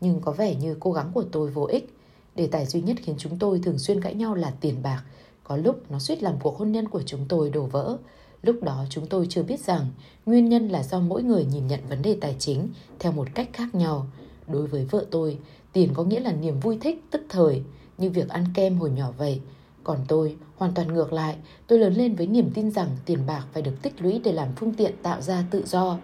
[0.00, 1.96] Nhưng có vẻ như cố gắng của tôi vô ích.
[2.34, 5.02] Đề tài duy nhất khiến chúng tôi thường xuyên cãi nhau là tiền bạc.
[5.44, 7.96] Có lúc nó suýt làm cuộc hôn nhân của chúng tôi đổ vỡ.
[8.42, 9.86] Lúc đó chúng tôi chưa biết rằng
[10.26, 12.68] nguyên nhân là do mỗi người nhìn nhận vấn đề tài chính
[12.98, 14.06] theo một cách khác nhau.
[14.48, 15.38] Đối với vợ tôi,
[15.72, 17.62] tiền có nghĩa là niềm vui thích tức thời,
[17.98, 19.40] như việc ăn kem hồi nhỏ vậy.
[19.84, 21.36] Còn tôi, hoàn toàn ngược lại,
[21.66, 24.48] tôi lớn lên với niềm tin rằng tiền bạc phải được tích lũy để làm
[24.56, 25.98] phương tiện tạo ra tự do.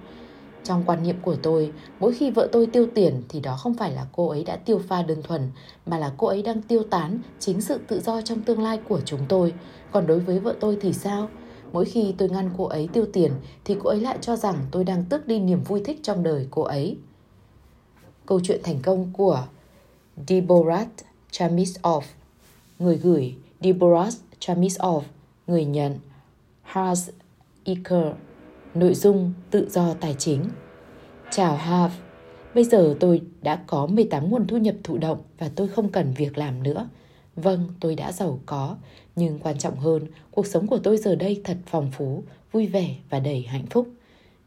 [0.64, 3.92] Trong quan niệm của tôi, mỗi khi vợ tôi tiêu tiền thì đó không phải
[3.92, 5.50] là cô ấy đã tiêu pha đơn thuần,
[5.86, 9.00] mà là cô ấy đang tiêu tán chính sự tự do trong tương lai của
[9.04, 9.54] chúng tôi.
[9.92, 11.28] Còn đối với vợ tôi thì sao?
[11.72, 13.32] Mỗi khi tôi ngăn cô ấy tiêu tiền
[13.64, 16.48] thì cô ấy lại cho rằng tôi đang tước đi niềm vui thích trong đời
[16.50, 16.96] cô ấy.
[18.26, 19.44] Câu chuyện thành công của
[20.28, 20.88] Deborah
[21.30, 22.04] Chamisov
[22.78, 25.02] Người gửi Deborah Chamisov
[25.46, 25.98] Người nhận
[26.62, 27.10] Hans
[27.64, 28.06] Iker
[28.74, 30.44] Nội dung tự do tài chính
[31.30, 31.94] Chào Harv
[32.54, 36.12] Bây giờ tôi đã có 18 nguồn thu nhập thụ động và tôi không cần
[36.16, 36.88] việc làm nữa.
[37.36, 38.76] Vâng, tôi đã giàu có,
[39.16, 42.96] nhưng quan trọng hơn, cuộc sống của tôi giờ đây thật phong phú, vui vẻ
[43.10, 43.88] và đầy hạnh phúc.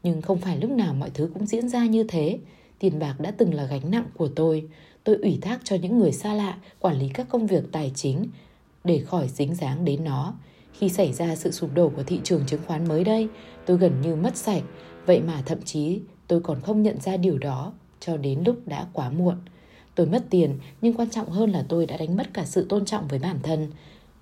[0.02, 2.38] Nhưng không phải lúc nào mọi thứ cũng diễn ra như thế.
[2.78, 4.68] Tiền bạc đã từng là gánh nặng của tôi.
[5.04, 8.26] Tôi ủy thác cho những người xa lạ quản lý các công việc tài chính
[8.84, 10.34] để khỏi dính dáng đến nó.
[10.72, 13.28] Khi xảy ra sự sụp đổ của thị trường chứng khoán mới đây,
[13.66, 14.62] tôi gần như mất sạch,
[15.06, 18.86] vậy mà thậm chí tôi còn không nhận ra điều đó cho đến lúc đã
[18.92, 19.36] quá muộn.
[19.94, 22.84] Tôi mất tiền, nhưng quan trọng hơn là tôi đã đánh mất cả sự tôn
[22.84, 23.70] trọng với bản thân.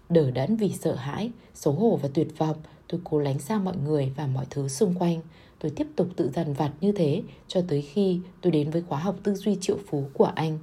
[0.09, 2.57] đờ đẫn vì sợ hãi, xấu hổ và tuyệt vọng,
[2.89, 5.21] tôi cố lánh xa mọi người và mọi thứ xung quanh.
[5.59, 8.99] Tôi tiếp tục tự dằn vặt như thế cho tới khi tôi đến với khóa
[8.99, 10.59] học tư duy triệu phú của anh.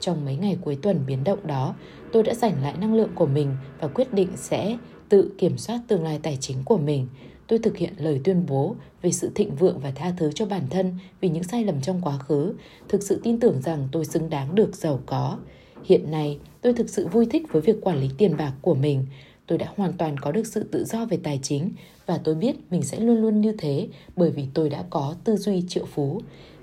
[0.00, 1.74] Trong mấy ngày cuối tuần biến động đó,
[2.12, 4.78] tôi đã giành lại năng lượng của mình và quyết định sẽ
[5.08, 7.06] tự kiểm soát tương lai tài chính của mình.
[7.48, 10.62] Tôi thực hiện lời tuyên bố về sự thịnh vượng và tha thứ cho bản
[10.70, 12.54] thân vì những sai lầm trong quá khứ,
[12.88, 15.38] thực sự tin tưởng rằng tôi xứng đáng được giàu có.
[15.84, 19.06] Hiện nay, tôi thực sự vui thích với việc quản lý tiền bạc của mình.
[19.46, 21.70] Tôi đã hoàn toàn có được sự tự do về tài chính
[22.06, 25.36] và tôi biết mình sẽ luôn luôn như thế bởi vì tôi đã có tư
[25.36, 26.20] duy triệu phú.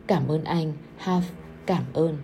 [0.08, 0.74] Cảm ơn anh,
[1.04, 1.22] Half,
[1.66, 2.18] cảm ơn.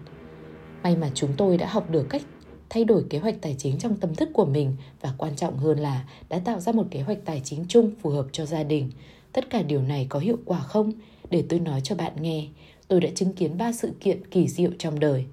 [0.84, 2.22] May mà chúng tôi đã học được cách
[2.70, 5.80] thay đổi kế hoạch tài chính trong tâm thức của mình và quan trọng hơn
[5.80, 8.92] là đã tạo ra một kế hoạch tài chính chung phù hợp cho gia đình.
[9.34, 10.92] Tất cả điều này có hiệu quả không?
[11.30, 12.48] Để tôi nói cho bạn nghe.
[12.88, 15.26] Tôi đã chứng kiến ba sự kiện kỳ diệu trong đời.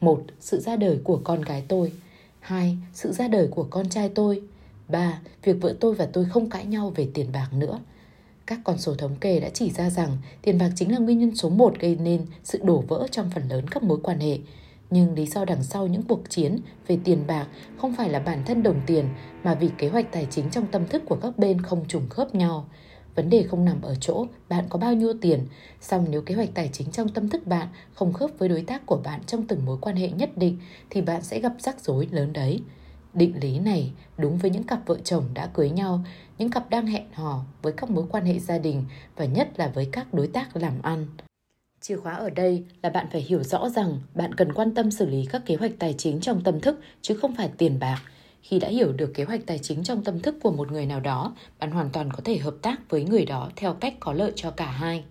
[0.00, 1.92] Một, sự ra đời của con gái tôi.
[2.40, 4.42] Hai, sự ra đời của con trai tôi.
[4.88, 7.80] Ba, việc vợ tôi và tôi không cãi nhau về tiền bạc nữa.
[8.46, 11.36] Các con số thống kê đã chỉ ra rằng tiền bạc chính là nguyên nhân
[11.36, 14.38] số một gây nên sự đổ vỡ trong phần lớn các mối quan hệ.
[14.90, 17.46] Nhưng lý do đằng sau những cuộc chiến về tiền bạc
[17.78, 19.08] không phải là bản thân đồng tiền
[19.44, 22.34] mà vì kế hoạch tài chính trong tâm thức của các bên không trùng khớp
[22.34, 22.68] nhau.
[23.14, 25.46] Vấn đề không nằm ở chỗ bạn có bao nhiêu tiền,
[25.80, 28.86] song nếu kế hoạch tài chính trong tâm thức bạn không khớp với đối tác
[28.86, 30.58] của bạn trong từng mối quan hệ nhất định
[30.90, 32.60] thì bạn sẽ gặp rắc rối lớn đấy.
[33.14, 36.04] Định lý này đúng với những cặp vợ chồng đã cưới nhau,
[36.38, 38.84] những cặp đang hẹn hò với các mối quan hệ gia đình
[39.16, 41.06] và nhất là với các đối tác làm ăn.
[41.88, 45.06] Chìa khóa ở đây là bạn phải hiểu rõ rằng bạn cần quan tâm xử
[45.06, 48.02] lý các kế hoạch tài chính trong tâm thức chứ không phải tiền bạc.
[48.42, 51.00] Khi đã hiểu được kế hoạch tài chính trong tâm thức của một người nào
[51.00, 54.32] đó, bạn hoàn toàn có thể hợp tác với người đó theo cách có lợi
[54.36, 55.04] cho cả hai.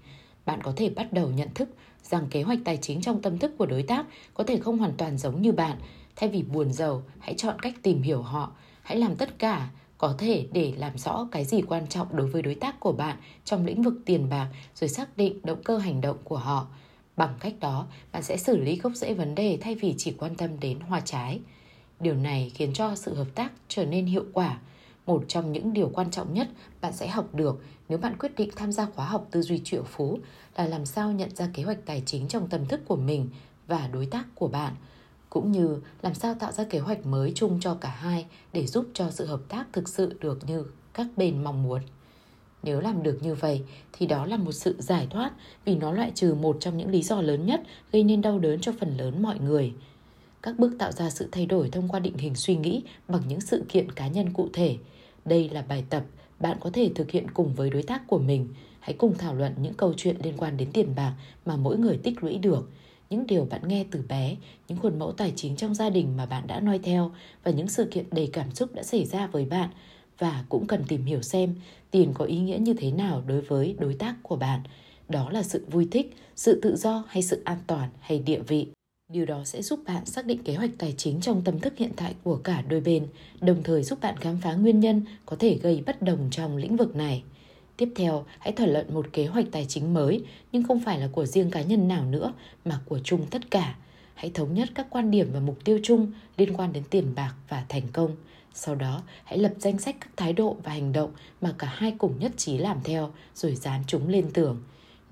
[0.46, 1.70] Bạn có thể bắt đầu nhận thức
[2.04, 4.94] rằng kế hoạch tài chính trong tâm thức của đối tác có thể không hoàn
[4.98, 5.78] toàn giống như bạn.
[6.16, 8.52] Thay vì buồn giàu, hãy chọn cách tìm hiểu họ.
[8.82, 12.42] Hãy làm tất cả có thể để làm rõ cái gì quan trọng đối với
[12.42, 16.02] đối tác của bạn trong lĩnh vực tiền bạc rồi xác định động cơ hành
[16.02, 16.68] động của họ.
[17.18, 20.36] Bằng cách đó, bạn sẽ xử lý gốc rễ vấn đề thay vì chỉ quan
[20.36, 21.40] tâm đến hoa trái.
[22.00, 24.60] Điều này khiến cho sự hợp tác trở nên hiệu quả.
[25.06, 26.48] Một trong những điều quan trọng nhất
[26.82, 29.84] bạn sẽ học được nếu bạn quyết định tham gia khóa học tư duy triệu
[29.84, 30.20] phú
[30.56, 33.30] là làm sao nhận ra kế hoạch tài chính trong tâm thức của mình
[33.68, 34.76] và đối tác của bạn–
[35.30, 38.86] cũng như làm sao tạo ra kế hoạch mới chung cho cả hai để giúp
[38.94, 41.82] cho sự hợp tác thực sự được như các bên mong muốn.
[42.64, 43.62] Nếu làm được như vậy,
[43.94, 45.32] thì đó là một sự giải thoát
[45.66, 47.62] vì nó loại trừ một trong những lý do lớn nhất
[47.92, 49.74] gây nên đau đớn cho phần lớn mọi người.
[50.42, 53.42] Các bước tạo ra sự thay đổi thông qua định hình suy nghĩ bằng những
[53.42, 54.78] sự kiện cá nhân cụ thể.
[55.26, 56.04] Đây là bài tập
[56.40, 58.48] bạn có thể thực hiện cùng với đối tác của mình.
[58.80, 61.14] Hãy cùng thảo luận những câu chuyện liên quan đến tiền bạc
[61.46, 62.70] mà mỗi người tích lũy được
[63.10, 64.36] những điều bạn nghe từ bé,
[64.68, 67.12] những khuôn mẫu tài chính trong gia đình mà bạn đã noi theo
[67.44, 69.70] và những sự kiện đầy cảm xúc đã xảy ra với bạn
[70.18, 71.56] và cũng cần tìm hiểu xem
[71.92, 74.62] tiền có ý nghĩa như thế nào đối với đối tác của bạn.
[75.10, 78.68] Đó là sự vui thích, sự tự do hay sự an toàn hay địa vị.
[79.14, 81.92] Điều đó sẽ giúp bạn xác định kế hoạch tài chính trong tâm thức hiện
[81.96, 83.08] tại của cả đôi bên,
[83.42, 86.78] đồng thời giúp bạn khám phá nguyên nhân có thể gây bất đồng trong lĩnh
[86.78, 87.24] vực này.
[87.78, 91.10] Tiếp theo, hãy thảo luận một kế hoạch tài chính mới, nhưng không phải là
[91.12, 92.34] của riêng cá nhân nào nữa,
[92.66, 93.76] mà của chung tất cả.
[94.14, 97.34] Hãy thống nhất các quan điểm và mục tiêu chung liên quan đến tiền bạc
[97.50, 98.16] và thành công.
[98.54, 101.12] Sau đó, hãy lập danh sách các thái độ và hành động
[101.42, 104.62] mà cả hai cùng nhất trí làm theo, rồi dán chúng lên tường.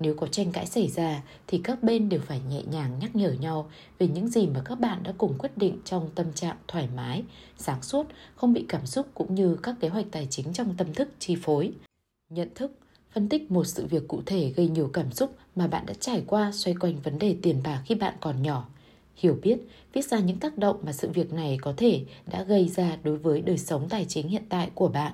[0.00, 3.30] Nếu có tranh cãi xảy ra thì các bên đều phải nhẹ nhàng nhắc nhở
[3.30, 6.88] nhau về những gì mà các bạn đã cùng quyết định trong tâm trạng thoải
[6.96, 7.22] mái,
[7.56, 10.94] sáng suốt, không bị cảm xúc cũng như các kế hoạch tài chính trong tâm
[10.94, 11.72] thức chi phối.
[12.30, 12.72] Nhận thức,
[13.10, 16.22] phân tích một sự việc cụ thể gây nhiều cảm xúc mà bạn đã trải
[16.26, 18.68] qua xoay quanh vấn đề tiền bạc khi bạn còn nhỏ.
[19.16, 19.58] Hiểu biết,
[19.92, 23.16] viết ra những tác động mà sự việc này có thể đã gây ra đối
[23.16, 25.12] với đời sống tài chính hiện tại của bạn.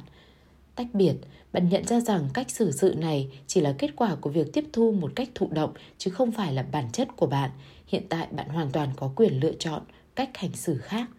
[0.75, 1.15] Tách biệt,
[1.53, 4.65] bạn nhận ra rằng cách xử sự này chỉ là kết quả của việc tiếp
[4.73, 7.51] thu một cách thụ động chứ không phải là bản chất của bạn.
[7.87, 9.83] Hiện tại bạn hoàn toàn có quyền lựa chọn
[10.15, 11.11] cách hành xử khác.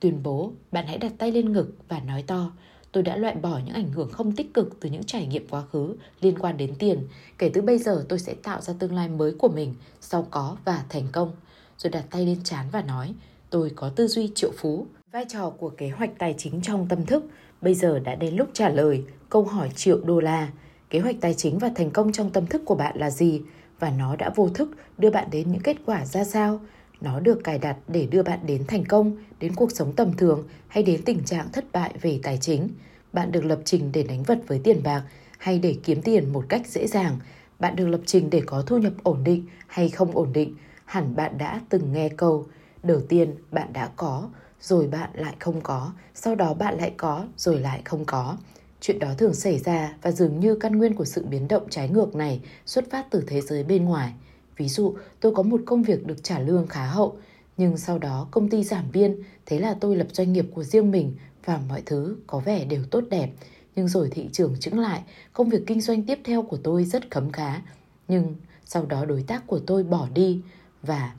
[0.00, 2.52] Tuyên bố, bạn hãy đặt tay lên ngực và nói to,
[2.94, 5.62] tôi đã loại bỏ những ảnh hưởng không tích cực từ những trải nghiệm quá
[5.72, 7.08] khứ liên quan đến tiền.
[7.38, 10.56] Kể từ bây giờ tôi sẽ tạo ra tương lai mới của mình, sau có
[10.64, 11.32] và thành công.
[11.78, 13.14] Rồi đặt tay lên chán và nói,
[13.50, 14.86] tôi có tư duy triệu phú.
[15.12, 17.24] Vai trò của kế hoạch tài chính trong tâm thức
[17.60, 20.48] bây giờ đã đến lúc trả lời câu hỏi triệu đô la.
[20.90, 23.42] Kế hoạch tài chính và thành công trong tâm thức của bạn là gì?
[23.78, 26.60] Và nó đã vô thức đưa bạn đến những kết quả ra sao?
[27.04, 30.44] Nó được cài đặt để đưa bạn đến thành công, đến cuộc sống tầm thường
[30.68, 32.68] hay đến tình trạng thất bại về tài chính.
[33.12, 35.02] Bạn được lập trình để đánh vật với tiền bạc
[35.38, 37.18] hay để kiếm tiền một cách dễ dàng.
[37.58, 40.54] Bạn được lập trình để có thu nhập ổn định hay không ổn định.
[40.84, 42.46] Hẳn bạn đã từng nghe câu
[42.82, 44.28] đầu tiên bạn đã có,
[44.60, 48.36] rồi bạn lại không có, sau đó bạn lại có, rồi lại không có.
[48.80, 51.88] Chuyện đó thường xảy ra và dường như căn nguyên của sự biến động trái
[51.88, 54.12] ngược này xuất phát từ thế giới bên ngoài–
[54.56, 57.16] Ví dụ, tôi có một công việc được trả lương khá hậu,
[57.56, 60.90] nhưng sau đó công ty giảm biên, thế là tôi lập doanh nghiệp của riêng
[60.90, 63.30] mình và mọi thứ có vẻ đều tốt đẹp.
[63.76, 65.02] Nhưng rồi thị trường chững lại,
[65.32, 67.62] công việc kinh doanh tiếp theo của tôi rất khấm khá.
[68.08, 68.34] Nhưng
[68.64, 70.40] sau đó đối tác của tôi bỏ đi
[70.82, 71.14] và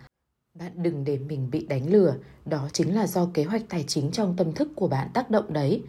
[0.60, 2.16] bạn đừng để mình bị đánh lừa,
[2.46, 5.54] đó chính là do kế hoạch tài chính trong tâm thức của bạn tác động
[5.54, 5.84] đấy.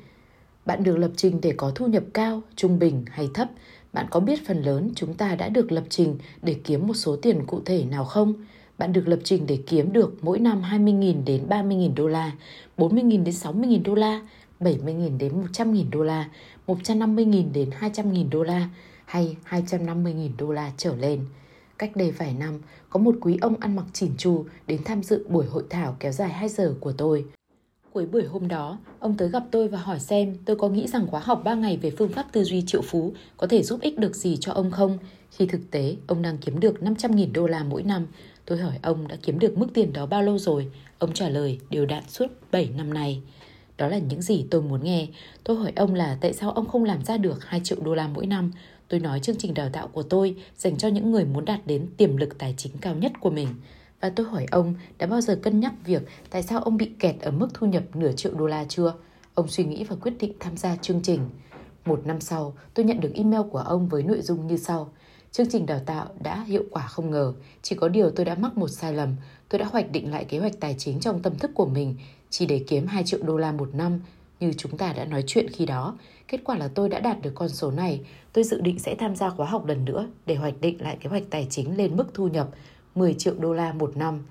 [0.66, 3.48] Bạn được lập trình để có thu nhập cao, trung bình hay thấp,
[3.96, 7.16] bạn có biết phần lớn chúng ta đã được lập trình để kiếm một số
[7.16, 8.34] tiền cụ thể nào không?
[8.78, 12.32] Bạn được lập trình để kiếm được mỗi năm 20.000 đến 30.000 đô la,
[12.76, 14.20] 40.000 đến 60.000 đô la,
[14.60, 16.28] 70.000 đến 100.000 đô la,
[16.66, 18.68] 150.000 đến 200.000 đô la
[19.04, 21.20] hay 250.000 đô la trở lên.
[21.78, 25.26] Cách đây vài năm, có một quý ông ăn mặc chỉn chu đến tham dự
[25.28, 27.24] buổi hội thảo kéo dài 2 giờ của tôi.
[27.96, 31.06] Cuối buổi hôm đó, ông tới gặp tôi và hỏi xem tôi có nghĩ rằng
[31.06, 33.98] khóa học 3 ngày về phương pháp tư duy triệu phú có thể giúp ích
[33.98, 34.98] được gì cho ông không,
[35.30, 38.06] khi thực tế ông đang kiếm được 500.000 đô la mỗi năm.
[38.44, 40.70] Tôi hỏi ông đã kiếm được mức tiền đó bao lâu rồi?
[40.98, 43.22] Ông trả lời đều đặn suốt 7 năm nay.
[43.78, 45.06] Đó là những gì tôi muốn nghe.
[45.44, 48.08] Tôi hỏi ông là tại sao ông không làm ra được 2 triệu đô la
[48.08, 48.52] mỗi năm?
[48.88, 51.86] Tôi nói chương trình đào tạo của tôi dành cho những người muốn đạt đến
[51.96, 53.48] tiềm lực tài chính cao nhất của mình.
[54.00, 57.20] Và tôi hỏi ông đã bao giờ cân nhắc việc tại sao ông bị kẹt
[57.20, 58.94] ở mức thu nhập nửa triệu đô la chưa?
[59.34, 61.20] Ông suy nghĩ và quyết định tham gia chương trình.
[61.84, 64.90] Một năm sau, tôi nhận được email của ông với nội dung như sau.
[65.32, 67.32] Chương trình đào tạo đã hiệu quả không ngờ,
[67.62, 69.16] chỉ có điều tôi đã mắc một sai lầm.
[69.48, 71.96] Tôi đã hoạch định lại kế hoạch tài chính trong tâm thức của mình
[72.30, 74.00] chỉ để kiếm 2 triệu đô la một năm
[74.40, 75.98] như chúng ta đã nói chuyện khi đó.
[76.28, 78.00] Kết quả là tôi đã đạt được con số này.
[78.32, 81.10] Tôi dự định sẽ tham gia khóa học lần nữa để hoạch định lại kế
[81.10, 82.48] hoạch tài chính lên mức thu nhập
[82.96, 84.22] 10 triệu đô la một năm.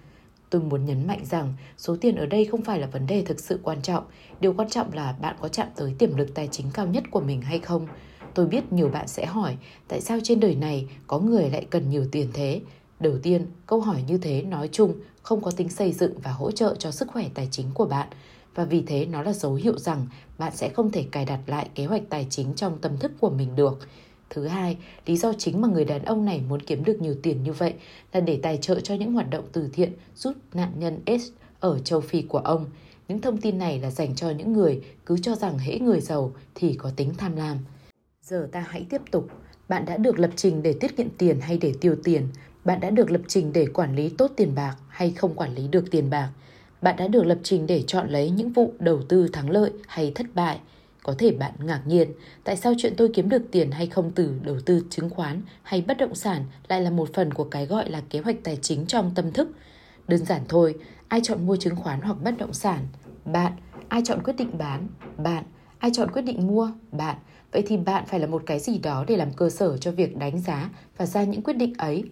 [0.50, 3.40] Tôi muốn nhấn mạnh rằng số tiền ở đây không phải là vấn đề thực
[3.40, 4.04] sự quan trọng.
[4.40, 7.22] Điều quan trọng là bạn có chạm tới tiềm lực tài chính cao nhất của
[7.22, 7.88] mình hay không.
[8.34, 9.58] Tôi biết nhiều bạn sẽ hỏi
[9.88, 12.62] tại sao trên đời này có người lại cần nhiều tiền thế.
[13.00, 16.52] Đầu tiên, câu hỏi như thế nói chung không có tính xây dựng và hỗ
[16.52, 18.08] trợ cho sức khỏe tài chính của bạn
[18.56, 20.08] và vì thế nó là dấu hiệu rằng
[20.38, 23.30] bạn sẽ không thể cài đặt lại kế hoạch tài chính trong tâm thức của
[23.30, 23.80] mình được.
[24.30, 27.44] Thứ hai, lý do chính mà người đàn ông này muốn kiếm được nhiều tiền
[27.44, 27.74] như vậy
[28.14, 31.80] là để tài trợ cho những hoạt động từ thiện giúp nạn nhân AIDS ở
[31.80, 32.66] châu Phi của ông.
[33.08, 36.34] Những thông tin này là dành cho những người cứ cho rằng hễ người giàu
[36.56, 37.58] thì có tính tham lam.
[38.22, 39.28] Giờ ta hãy tiếp tục.
[39.70, 42.28] Bạn đã được lập trình để tiết kiệm tiền hay để tiêu tiền?
[42.66, 45.68] Bạn đã được lập trình để quản lý tốt tiền bạc hay không quản lý
[45.68, 46.30] được tiền bạc?
[46.82, 50.12] Bạn đã được lập trình để chọn lấy những vụ đầu tư thắng lợi hay
[50.16, 50.60] thất bại?
[51.06, 52.12] Có thể bạn ngạc nhiên,
[52.44, 55.82] tại sao chuyện tôi kiếm được tiền hay không từ đầu tư chứng khoán hay
[55.82, 58.86] bất động sản lại là một phần của cái gọi là kế hoạch tài chính
[58.86, 59.50] trong tâm thức?
[60.08, 60.76] Đơn giản thôi,
[61.08, 62.80] ai chọn mua chứng khoán hoặc bất động sản?
[63.26, 63.52] Bạn.
[63.90, 64.88] Ai chọn quyết định bán?
[65.18, 65.44] Bạn.
[65.80, 66.72] Ai chọn quyết định mua?
[66.92, 67.16] Bạn.
[67.52, 70.18] Vậy thì bạn phải là một cái gì đó để làm cơ sở cho việc
[70.18, 72.04] đánh giá và ra những quyết định ấy.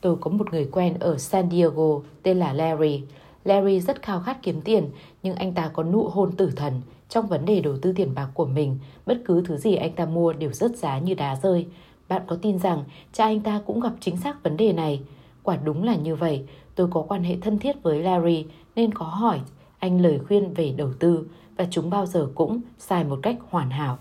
[0.00, 3.02] Tôi có một người quen ở San Diego tên là Larry.
[3.44, 4.90] Larry rất khao khát kiếm tiền,
[5.22, 6.80] nhưng anh ta có nụ hôn tử thần.
[7.12, 10.06] Trong vấn đề đầu tư tiền bạc của mình, bất cứ thứ gì anh ta
[10.06, 11.66] mua đều rớt giá như đá rơi.
[12.08, 15.00] Bạn có tin rằng cha anh ta cũng gặp chính xác vấn đề này?
[15.42, 16.46] Quả đúng là như vậy.
[16.74, 18.46] Tôi có quan hệ thân thiết với Larry
[18.76, 19.40] nên có hỏi
[19.78, 23.70] anh lời khuyên về đầu tư và chúng bao giờ cũng sai một cách hoàn
[23.70, 23.98] hảo.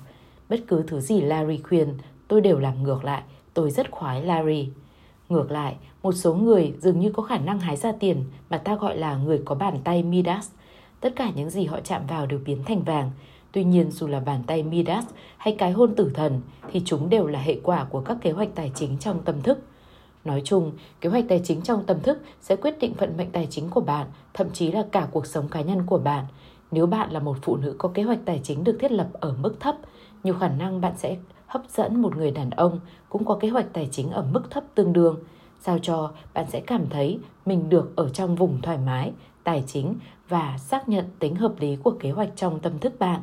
[0.49, 1.93] Bất cứ thứ gì Larry khuyên,
[2.27, 3.23] tôi đều làm ngược lại.
[3.53, 4.69] Tôi rất khoái Larry.
[5.29, 8.75] Ngược lại, một số người dường như có khả năng hái ra tiền mà ta
[8.75, 10.49] gọi là người có bàn tay Midas.
[11.01, 13.11] Tất cả những gì họ chạm vào đều biến thành vàng.
[13.51, 15.05] Tuy nhiên dù là bàn tay Midas
[15.37, 16.41] hay cái hôn tử thần
[16.71, 19.59] thì chúng đều là hệ quả của các kế hoạch tài chính trong tâm thức.
[20.25, 20.71] Nói chung,
[21.01, 23.81] kế hoạch tài chính trong tâm thức sẽ quyết định vận mệnh tài chính của
[23.81, 26.25] bạn, thậm chí là cả cuộc sống cá nhân của bạn.
[26.71, 29.35] Nếu bạn là một phụ nữ có kế hoạch tài chính được thiết lập ở
[29.41, 29.75] mức thấp,
[30.23, 32.79] nhiều khả năng bạn sẽ hấp dẫn một người đàn ông
[33.09, 35.19] cũng có kế hoạch tài chính ở mức thấp tương đương,
[35.61, 39.11] sao cho bạn sẽ cảm thấy mình được ở trong vùng thoải mái,
[39.43, 39.95] tài chính
[40.29, 43.21] và xác nhận tính hợp lý của kế hoạch trong tâm thức bạn.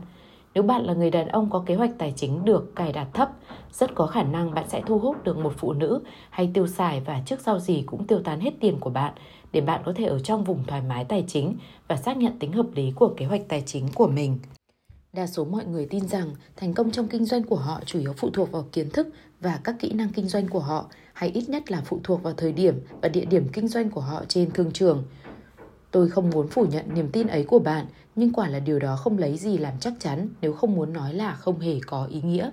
[0.54, 3.30] Nếu bạn là người đàn ông có kế hoạch tài chính được cài đặt thấp,
[3.72, 7.00] rất có khả năng bạn sẽ thu hút được một phụ nữ hay tiêu xài
[7.00, 9.12] và trước sau gì cũng tiêu tán hết tiền của bạn
[9.52, 11.56] để bạn có thể ở trong vùng thoải mái tài chính
[11.88, 14.38] và xác nhận tính hợp lý của kế hoạch tài chính của mình.
[15.12, 18.12] Đa số mọi người tin rằng thành công trong kinh doanh của họ chủ yếu
[18.16, 19.08] phụ thuộc vào kiến thức
[19.40, 20.86] và các kỹ năng kinh doanh của họ,
[21.18, 24.00] hay ít nhất là phụ thuộc vào thời điểm và địa điểm kinh doanh của
[24.00, 25.04] họ trên thương trường.
[25.90, 28.96] Tôi không muốn phủ nhận niềm tin ấy của bạn, nhưng quả là điều đó
[28.96, 32.22] không lấy gì làm chắc chắn nếu không muốn nói là không hề có ý
[32.22, 32.50] nghĩa.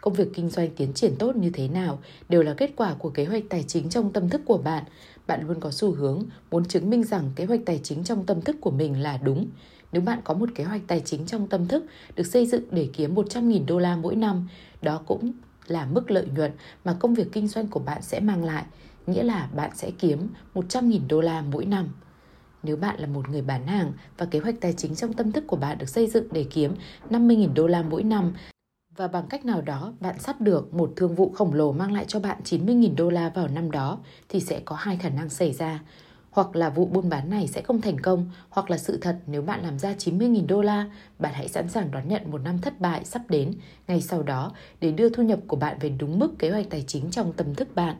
[0.00, 1.98] Công việc kinh doanh tiến triển tốt như thế nào
[2.28, 4.84] đều là kết quả của kế hoạch tài chính trong tâm thức của bạn.
[5.26, 8.40] Bạn luôn có xu hướng muốn chứng minh rằng kế hoạch tài chính trong tâm
[8.40, 9.46] thức của mình là đúng.
[9.92, 11.84] Nếu bạn có một kế hoạch tài chính trong tâm thức
[12.16, 14.48] được xây dựng để kiếm 100.000 đô la mỗi năm,
[14.82, 15.32] đó cũng
[15.66, 16.52] là mức lợi nhuận
[16.84, 18.64] mà công việc kinh doanh của bạn sẽ mang lại,
[19.06, 21.88] nghĩa là bạn sẽ kiếm 100.000 đô la mỗi năm.
[22.62, 25.44] Nếu bạn là một người bán hàng và kế hoạch tài chính trong tâm thức
[25.46, 26.74] của bạn được xây dựng để kiếm
[27.10, 28.32] 50.000 đô la mỗi năm
[28.96, 32.04] và bằng cách nào đó bạn sắp được một thương vụ khổng lồ mang lại
[32.08, 33.98] cho bạn 90.000 đô la vào năm đó
[34.28, 35.80] thì sẽ có hai khả năng xảy ra
[36.36, 39.42] hoặc là vụ buôn bán này sẽ không thành công, hoặc là sự thật nếu
[39.42, 42.80] bạn làm ra 90.000 đô la, bạn hãy sẵn sàng đón nhận một năm thất
[42.80, 43.52] bại sắp đến
[43.88, 46.84] ngay sau đó để đưa thu nhập của bạn về đúng mức kế hoạch tài
[46.86, 47.96] chính trong tâm thức bạn.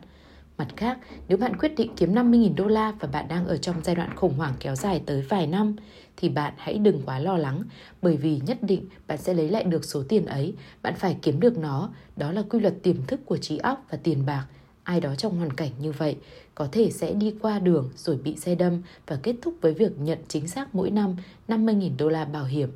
[0.57, 3.75] Mặt khác, nếu bạn quyết định kiếm 50.000 đô la và bạn đang ở trong
[3.83, 5.75] giai đoạn khủng hoảng kéo dài tới vài năm,
[6.17, 7.63] thì bạn hãy đừng quá lo lắng,
[8.01, 11.39] bởi vì nhất định bạn sẽ lấy lại được số tiền ấy, bạn phải kiếm
[11.39, 14.45] được nó, đó là quy luật tiềm thức của trí óc và tiền bạc.
[14.83, 16.17] ai đó trong hoàn cảnh như vậy
[16.57, 19.99] có thể sẽ đi qua đường rồi bị xe đâm và kết thúc với việc
[19.99, 21.15] nhận chính xác mỗi năm
[21.47, 22.69] 50.000 đô la bảo hiểm.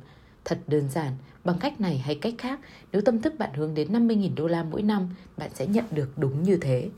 [0.44, 1.12] Thật đơn giản,
[1.44, 2.60] bằng cách này hay cách khác,
[2.92, 6.18] nếu tâm thức bạn hướng đến 50.000 đô la mỗi năm, bạn sẽ nhận được
[6.18, 6.90] đúng như thế.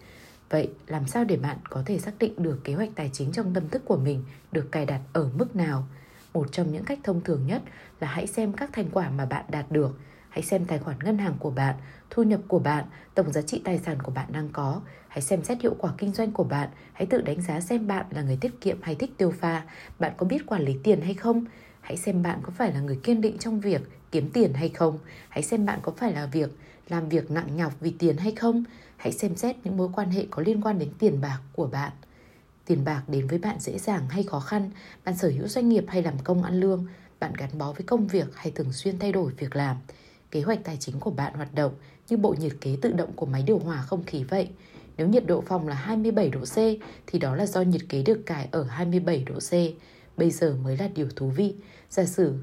[0.51, 3.55] Vậy làm sao để bạn có thể xác định được kế hoạch tài chính trong
[3.55, 5.87] tâm thức của mình được cài đặt ở mức nào?
[6.35, 7.63] Một trong những cách thông thường nhất
[8.01, 9.99] là hãy xem các thành quả mà bạn đạt được.
[10.35, 11.75] Hãy xem tài khoản ngân hàng của bạn,
[12.11, 14.81] thu nhập của bạn, tổng giá trị tài sản của bạn đang có.
[15.09, 16.69] Hãy xem xét hiệu quả kinh doanh của bạn.
[16.93, 19.65] Hãy tự đánh giá xem bạn là người tiết kiệm hay thích tiêu pha.
[19.99, 21.45] Bạn có biết quản lý tiền hay không?
[21.81, 24.99] Hãy xem bạn có phải là người kiên định trong việc kiếm tiền hay không.
[25.29, 26.59] Hãy xem bạn có phải là việc
[26.89, 28.65] làm việc nặng nhọc vì tiền hay không.
[28.97, 31.93] Hãy xem xét những mối quan hệ có liên quan đến tiền bạc của bạn.
[32.67, 34.71] Tiền bạc đến với bạn dễ dàng hay khó khăn,
[35.05, 36.87] bạn sở hữu doanh nghiệp hay làm công ăn lương,
[37.21, 39.77] bạn gắn bó với công việc hay thường xuyên thay đổi việc làm.
[40.35, 41.73] Kế hoạch tài chính của bạn hoạt động
[42.09, 44.49] như bộ nhiệt kế tự động của máy điều hòa không khí vậy.
[44.97, 46.57] Nếu nhiệt độ phòng là 27 độ C
[47.07, 49.53] thì đó là do nhiệt kế được cài ở 27 độ C.
[50.17, 51.55] Bây giờ mới là điều thú vị.
[51.91, 52.35] Giả sử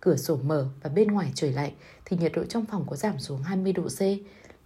[0.00, 1.72] cửa sổ mở và bên ngoài trời lạnh
[2.04, 4.00] thì nhiệt độ trong phòng có giảm xuống 20 độ C.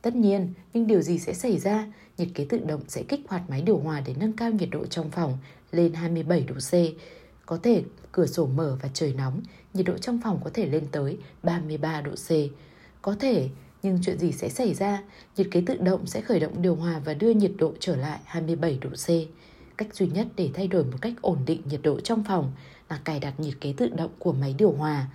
[0.02, 1.86] Tất nhiên, nhưng điều gì sẽ xảy ra?
[2.18, 4.86] Nhiệt kế tự động sẽ kích hoạt máy điều hòa để nâng cao nhiệt độ
[4.86, 5.38] trong phòng
[5.72, 6.72] lên 27 độ C.
[7.46, 9.40] Có thể cửa sổ mở và trời nóng,
[9.74, 12.30] nhiệt độ trong phòng có thể lên tới 33 độ C.
[13.02, 13.48] Có thể,
[13.82, 15.02] nhưng chuyện gì sẽ xảy ra?
[15.36, 18.18] Nhiệt kế tự động sẽ khởi động điều hòa và đưa nhiệt độ trở lại
[18.24, 19.08] 27 độ C.
[19.76, 22.52] Cách duy nhất để thay đổi một cách ổn định nhiệt độ trong phòng
[22.88, 25.06] là cài đặt nhiệt kế tự động của máy điều hòa.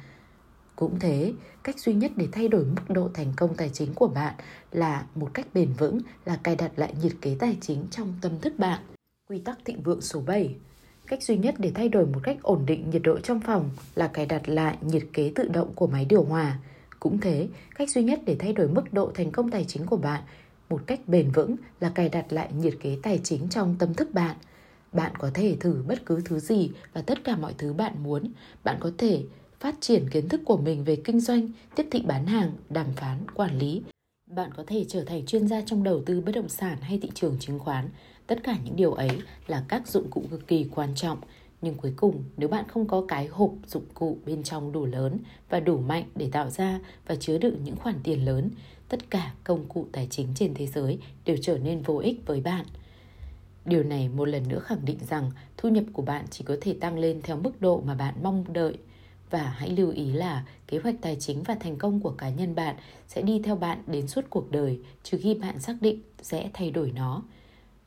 [0.76, 1.34] Cũng thế,
[1.64, 4.34] cách duy nhất để thay đổi mức độ thành công tài chính của bạn
[4.72, 8.40] là một cách bền vững là cài đặt lại nhiệt kế tài chính trong tâm
[8.42, 8.82] thức bạn.
[9.30, 10.56] Quy tắc thịnh vượng số 7
[11.08, 14.08] Cách duy nhất để thay đổi một cách ổn định nhiệt độ trong phòng là
[14.08, 16.60] cài đặt lại nhiệt kế tự động của máy điều hòa.
[17.06, 19.98] Cũng thế, cách duy nhất để thay đổi mức độ thành công tài chính của
[19.98, 20.24] bạn
[20.70, 24.14] một cách bền vững là cài đặt lại nhiệt kế tài chính trong tâm thức
[24.14, 24.36] bạn.
[24.94, 28.32] Bạn có thể thử bất cứ thứ gì và tất cả mọi thứ bạn muốn.
[28.64, 29.24] Bạn có thể
[29.60, 33.18] phát triển kiến thức của mình về kinh doanh, tiếp thị bán hàng, đàm phán,
[33.34, 33.82] quản lý.
[34.32, 37.10] Bạn có thể trở thành chuyên gia trong đầu tư bất động sản hay thị
[37.14, 37.90] trường chứng khoán.
[38.28, 39.10] Tất cả những điều ấy
[39.48, 41.18] là các dụng cụ cực kỳ quan trọng.
[41.66, 45.20] Nhưng cuối cùng, nếu bạn không có cái hộp dụng cụ bên trong đủ lớn
[45.50, 48.50] và đủ mạnh để tạo ra và chứa đựng những khoản tiền lớn,
[48.90, 52.42] tất cả công cụ tài chính trên thế giới đều trở nên vô ích với
[52.42, 52.66] bạn.
[53.66, 56.74] Điều này một lần nữa khẳng định rằng thu nhập của bạn chỉ có thể
[56.74, 58.78] tăng lên theo mức độ mà bạn mong đợi–
[59.30, 62.56] và hãy lưu ý là kế hoạch tài chính và thành công của cá nhân
[62.56, 62.76] bạn
[63.08, 66.72] sẽ đi theo bạn đến suốt cuộc đời trừ khi bạn xác định sẽ thay
[66.72, 67.24] đổi nó.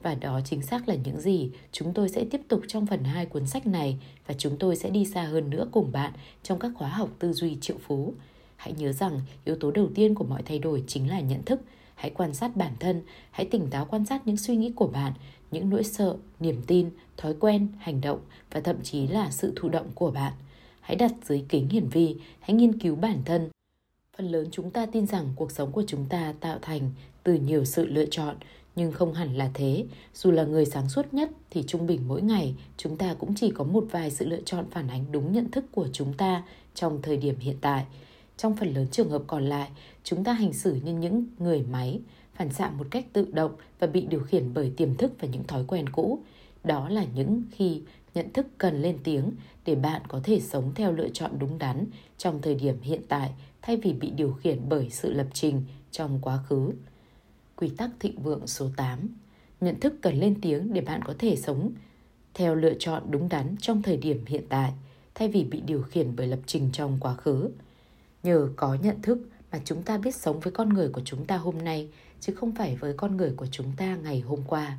[0.02, 3.26] Và đó chính xác là những gì chúng tôi sẽ tiếp tục trong phần 2
[3.26, 6.72] cuốn sách này và chúng tôi sẽ đi xa hơn nữa cùng bạn trong các
[6.76, 8.14] khóa học tư duy triệu phú.
[8.56, 11.60] Hãy nhớ rằng yếu tố đầu tiên của mọi thay đổi chính là nhận thức.
[11.94, 15.12] Hãy quan sát bản thân, hãy tỉnh táo quan sát những suy nghĩ của bạn,
[15.50, 18.20] những nỗi sợ, niềm tin, thói quen, hành động
[18.50, 20.32] và thậm chí là sự thụ động của bạn–
[20.88, 23.48] hãy đặt dưới kính hiển vi, hãy nghiên cứu bản thân.
[24.16, 26.90] Phần lớn chúng ta tin rằng cuộc sống của chúng ta tạo thành
[27.22, 28.36] từ nhiều sự lựa chọn,
[28.78, 29.84] nhưng không hẳn là thế.
[30.14, 33.50] Dù là người sáng suốt nhất thì trung bình mỗi ngày chúng ta cũng chỉ
[33.50, 36.42] có một vài sự lựa chọn phản ánh đúng nhận thức của chúng ta
[36.74, 37.84] trong thời điểm hiện tại.
[38.36, 39.68] Trong phần lớn trường hợp còn lại,
[40.04, 42.00] chúng ta hành xử như những người máy,
[42.34, 45.44] phản xạ một cách tự động và bị điều khiển bởi tiềm thức và những
[45.44, 46.18] thói quen cũ.
[46.64, 47.82] Đó là những khi
[48.14, 49.30] nhận thức cần lên tiếng
[49.64, 51.86] để bạn có thể sống theo lựa chọn đúng đắn
[52.18, 53.30] trong thời điểm hiện tại
[53.62, 56.72] thay vì bị điều khiển bởi sự lập trình trong quá khứ.
[57.60, 59.08] Quy tắc thịnh vượng số 8
[59.60, 61.72] Nhận thức cần lên tiếng để bạn có thể sống.
[62.34, 64.72] Theo lựa chọn đúng đắn trong thời điểm hiện tại
[65.14, 67.50] thay vì bị điều khiển bởi lập trình trong quá khứ.
[68.22, 69.18] Nhờ có nhận thức
[69.52, 71.88] mà chúng ta biết sống với con người của chúng ta hôm nay
[72.20, 74.78] chứ không phải với con người của chúng ta ngày hôm qua.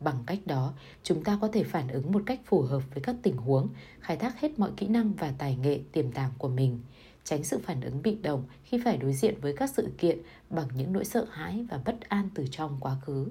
[0.00, 0.72] Bằng cách đó,
[1.02, 3.68] chúng ta có thể phản ứng một cách phù hợp với các tình huống,
[4.00, 6.78] khai thác hết mọi kỹ năng và tài nghệ tiềm tàng của mình,
[7.26, 10.18] tránh sự phản ứng bị động khi phải đối diện với các sự kiện
[10.50, 13.26] bằng những nỗi sợ hãi và bất an từ trong quá khứ.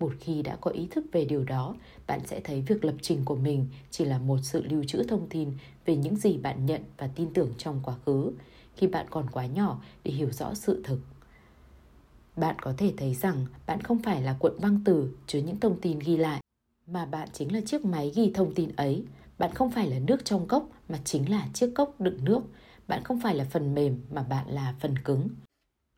[0.00, 1.74] Một khi đã có ý thức về điều đó,
[2.06, 5.28] bạn sẽ thấy việc lập trình của mình chỉ là một sự lưu trữ thông
[5.28, 5.52] tin
[5.84, 8.32] về những gì bạn nhận và tin tưởng trong quá khứ,
[8.76, 10.98] khi bạn còn quá nhỏ để hiểu rõ sự thực
[12.36, 15.80] bạn có thể thấy rằng bạn không phải là cuộn băng từ chứa những thông
[15.80, 16.40] tin ghi lại,
[16.86, 19.04] mà bạn chính là chiếc máy ghi thông tin ấy.
[19.38, 22.40] Bạn không phải là nước trong cốc mà chính là chiếc cốc đựng nước.
[22.88, 25.28] Bạn không phải là phần mềm mà bạn là phần cứng.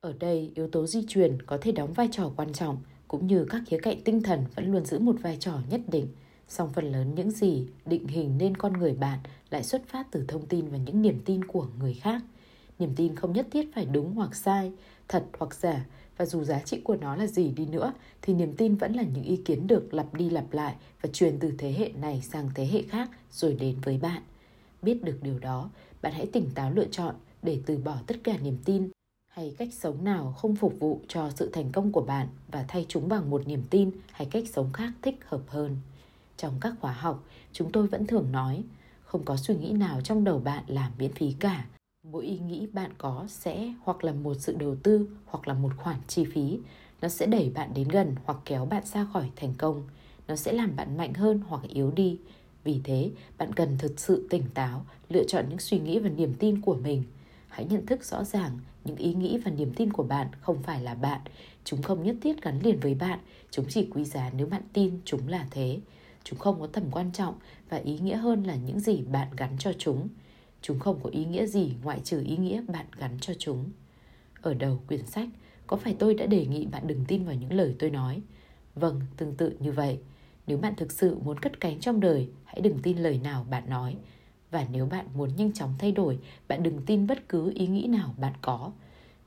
[0.01, 2.78] Ở đây, yếu tố di truyền có thể đóng vai trò quan trọng,
[3.09, 6.09] cũng như các khía cạnh tinh thần vẫn luôn giữ một vai trò nhất định.
[6.49, 9.18] Song phần lớn những gì định hình nên con người bạn
[9.51, 12.22] lại xuất phát từ thông tin và những niềm tin của người khác.
[12.78, 14.72] Niềm tin không nhất thiết phải đúng hoặc sai,
[15.09, 18.57] thật hoặc giả, và dù giá trị của nó là gì đi nữa thì niềm
[18.57, 21.72] tin vẫn là những ý kiến được lặp đi lặp lại và truyền từ thế
[21.72, 24.22] hệ này sang thế hệ khác rồi đến với bạn.
[24.82, 25.70] Biết được điều đó,
[26.05, 28.88] bạn hãy tỉnh táo lựa chọn để từ bỏ tất cả niềm tin
[29.28, 32.86] hay cách sống nào không phục vụ cho sự thành công của bạn và thay
[32.88, 35.76] chúng bằng một niềm tin hay cách sống khác thích hợp hơn.
[36.36, 38.62] Trong các khóa học, chúng tôi vẫn thường nói,
[39.05, 41.66] không có suy nghĩ nào trong đầu bạn là miễn phí cả.
[42.02, 45.72] Mỗi ý nghĩ bạn có sẽ hoặc là một sự đầu tư hoặc là một
[45.76, 46.59] khoản chi phí.
[47.00, 49.82] Nó sẽ đẩy bạn đến gần hoặc kéo bạn ra khỏi thành công.
[50.28, 52.18] Nó sẽ làm bạn mạnh hơn hoặc yếu đi.
[52.64, 56.34] Vì thế, bạn cần thực sự tỉnh táo, lựa chọn những suy nghĩ và niềm
[56.34, 57.02] tin của mình.
[57.48, 60.82] Hãy nhận thức rõ ràng những ý nghĩ và niềm tin của bạn không phải
[60.82, 61.20] là bạn.
[61.64, 63.18] Chúng không nhất thiết gắn liền với bạn.
[63.50, 65.80] Chúng chỉ quý giá nếu bạn tin chúng là thế.
[66.24, 67.34] Chúng không có tầm quan trọng
[67.68, 70.08] và ý nghĩa hơn là những gì bạn gắn cho chúng.
[70.62, 73.70] Chúng không có ý nghĩa gì ngoại trừ ý nghĩa bạn gắn cho chúng.
[74.42, 75.28] Ở đầu quyển sách,
[75.66, 78.22] có phải tôi đã đề nghị bạn đừng tin vào những lời tôi nói?
[78.74, 79.98] Vâng, tương tự như vậy.
[80.47, 83.70] Nếu bạn thực sự muốn cất cánh trong đời, hãy đừng tin lời nào bạn
[83.70, 83.97] nói.
[84.51, 86.18] Và nếu bạn muốn nhanh chóng thay đổi,
[86.49, 88.72] bạn đừng tin bất cứ ý nghĩ nào bạn có.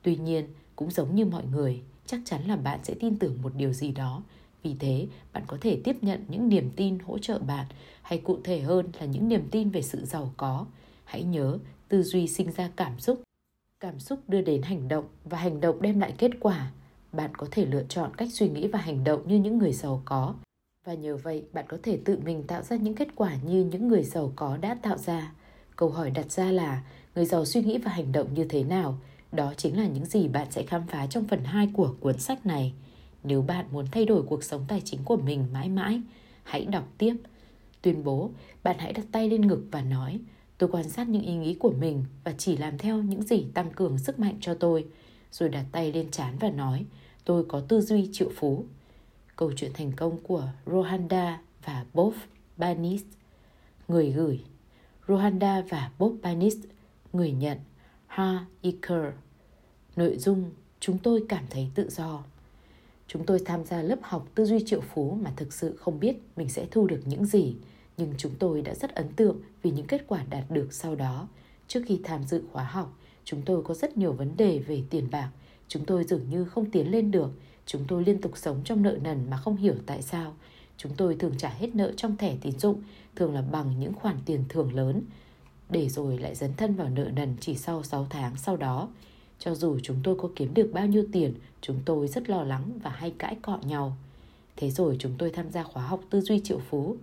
[0.02, 3.52] Tuy nhiên, cũng giống như mọi người, chắc chắn là bạn sẽ tin tưởng một
[3.56, 4.24] điều gì đó
[4.64, 7.66] vì thế, bạn có thể tiếp nhận những niềm tin hỗ trợ bạn
[8.02, 10.66] hay cụ thể hơn là những niềm tin về sự giàu có.
[11.06, 11.58] Hãy nhớ,
[11.88, 13.22] tư duy sinh ra cảm xúc.
[13.80, 16.72] Cảm xúc đưa đến hành động và hành động đem lại kết quả.
[17.12, 20.02] Bạn có thể lựa chọn cách suy nghĩ và hành động như những người giàu
[20.06, 20.36] có.
[20.88, 23.88] Và nhờ vậy, bạn có thể tự mình tạo ra những kết quả như những
[23.88, 25.32] người giàu có đã tạo ra.
[25.76, 26.84] Câu hỏi đặt ra là
[27.16, 28.98] người giàu suy nghĩ và hành động như thế nào?
[29.32, 32.46] Đó chính là những gì bạn sẽ khám phá trong phần 2 của cuốn sách
[32.46, 32.74] này.
[33.24, 36.02] Nếu bạn muốn thay đổi cuộc sống tài chính của mình mãi mãi,
[36.44, 37.16] hãy đọc tiếp.
[37.82, 38.30] Tuyên bố,
[38.64, 40.20] bạn hãy đặt tay lên ngực và nói,
[40.58, 43.72] tôi quan sát những ý nghĩ của mình và chỉ làm theo những gì tăng
[43.72, 44.86] cường sức mạnh cho tôi.
[45.32, 46.86] Rồi đặt tay lên trán và nói,
[47.26, 48.66] tôi có tư duy triệu phú.
[49.38, 52.14] Câu chuyện thành công của Rohanda và Bob
[52.58, 53.04] Banis.
[53.88, 54.44] Người gửi
[55.08, 56.58] Rohanda và Bob Banis.
[57.14, 57.58] Người nhận
[58.08, 59.14] Ha Iker.
[59.96, 62.24] Nội dung Chúng tôi cảm thấy tự do.
[63.08, 66.16] Chúng tôi tham gia lớp học tư duy triệu phú mà thực sự không biết
[66.36, 67.56] mình sẽ thu được những gì,
[67.98, 71.28] nhưng chúng tôi đã rất ấn tượng vì những kết quả đạt được sau đó.
[71.68, 75.08] Trước khi tham dự khóa học, chúng tôi có rất nhiều vấn đề về tiền
[75.12, 75.30] bạc.
[75.68, 77.30] Chúng tôi dường như không tiến lên được.
[77.68, 80.34] Chúng tôi liên tục sống trong nợ nần mà không hiểu tại sao.
[80.78, 82.82] Chúng tôi thường trả hết nợ trong thẻ tín dụng,
[83.16, 85.02] thường là bằng những khoản tiền thưởng lớn,
[85.70, 88.90] để rồi lại dấn thân vào nợ nần chỉ sau 6 tháng sau đó.
[89.40, 92.72] Cho dù chúng tôi có kiếm được bao nhiêu tiền, chúng tôi rất lo lắng
[92.84, 93.98] và hay cãi cọ nhau.
[94.56, 96.96] Thế rồi chúng tôi tham gia khóa học tư duy triệu phú.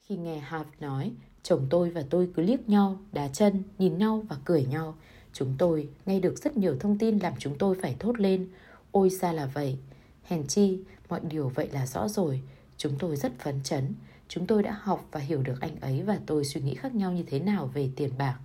[0.00, 1.12] Khi nghe Harv nói,
[1.42, 4.94] chồng tôi và tôi cứ liếc nhau, đá chân, nhìn nhau và cười nhau.
[5.32, 8.48] Chúng tôi nghe được rất nhiều thông tin làm chúng tôi phải thốt lên.
[8.92, 9.78] Ôi ra là vậy.
[10.24, 10.78] Hèn chi,
[11.08, 12.42] mọi điều vậy là rõ rồi.
[12.76, 13.94] Chúng tôi rất phấn chấn.
[14.28, 17.12] Chúng tôi đã học và hiểu được anh ấy và tôi suy nghĩ khác nhau
[17.12, 18.38] như thế nào về tiền bạc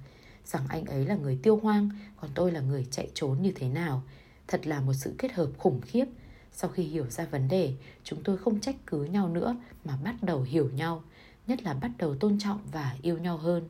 [0.45, 3.69] rằng anh ấy là người tiêu hoang, còn tôi là người chạy trốn như thế
[3.69, 4.03] nào.
[4.47, 6.05] Thật là một sự kết hợp khủng khiếp.
[6.51, 7.73] Sau khi hiểu ra vấn đề,
[8.03, 11.03] chúng tôi không trách cứ nhau nữa mà bắt đầu hiểu nhau,
[11.47, 13.69] nhất là bắt đầu tôn trọng và yêu nhau hơn.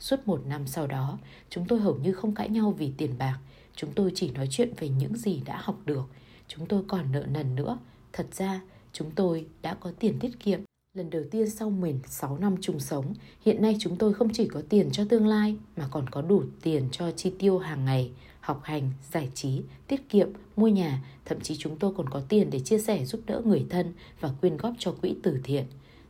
[0.00, 1.18] Suốt một năm sau đó,
[1.50, 3.38] chúng tôi hầu như không cãi nhau vì tiền bạc.
[3.76, 6.04] Chúng tôi chỉ nói chuyện về những gì đã học được.
[6.48, 7.78] Chúng tôi còn nợ nần nữa.
[8.12, 8.60] Thật ra,
[8.92, 10.60] chúng tôi đã có tiền tiết kiệm
[10.94, 13.14] Lần đầu tiên sau 16 năm chung sống,
[13.44, 16.44] hiện nay chúng tôi không chỉ có tiền cho tương lai mà còn có đủ
[16.62, 18.10] tiền cho chi tiêu hàng ngày,
[18.40, 22.50] học hành, giải trí, tiết kiệm, mua nhà, thậm chí chúng tôi còn có tiền
[22.50, 25.64] để chia sẻ giúp đỡ người thân và quyên góp cho quỹ từ thiện.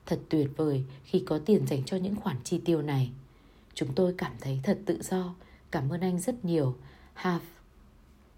[0.06, 3.10] Thật tuyệt vời khi có tiền dành cho những khoản chi tiêu này.
[3.74, 5.34] Chúng tôi cảm thấy thật tự do.
[5.70, 6.74] Cảm ơn anh rất nhiều.
[7.14, 7.53] Have.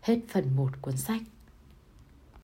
[0.06, 1.22] Hết phần 1 cuốn sách.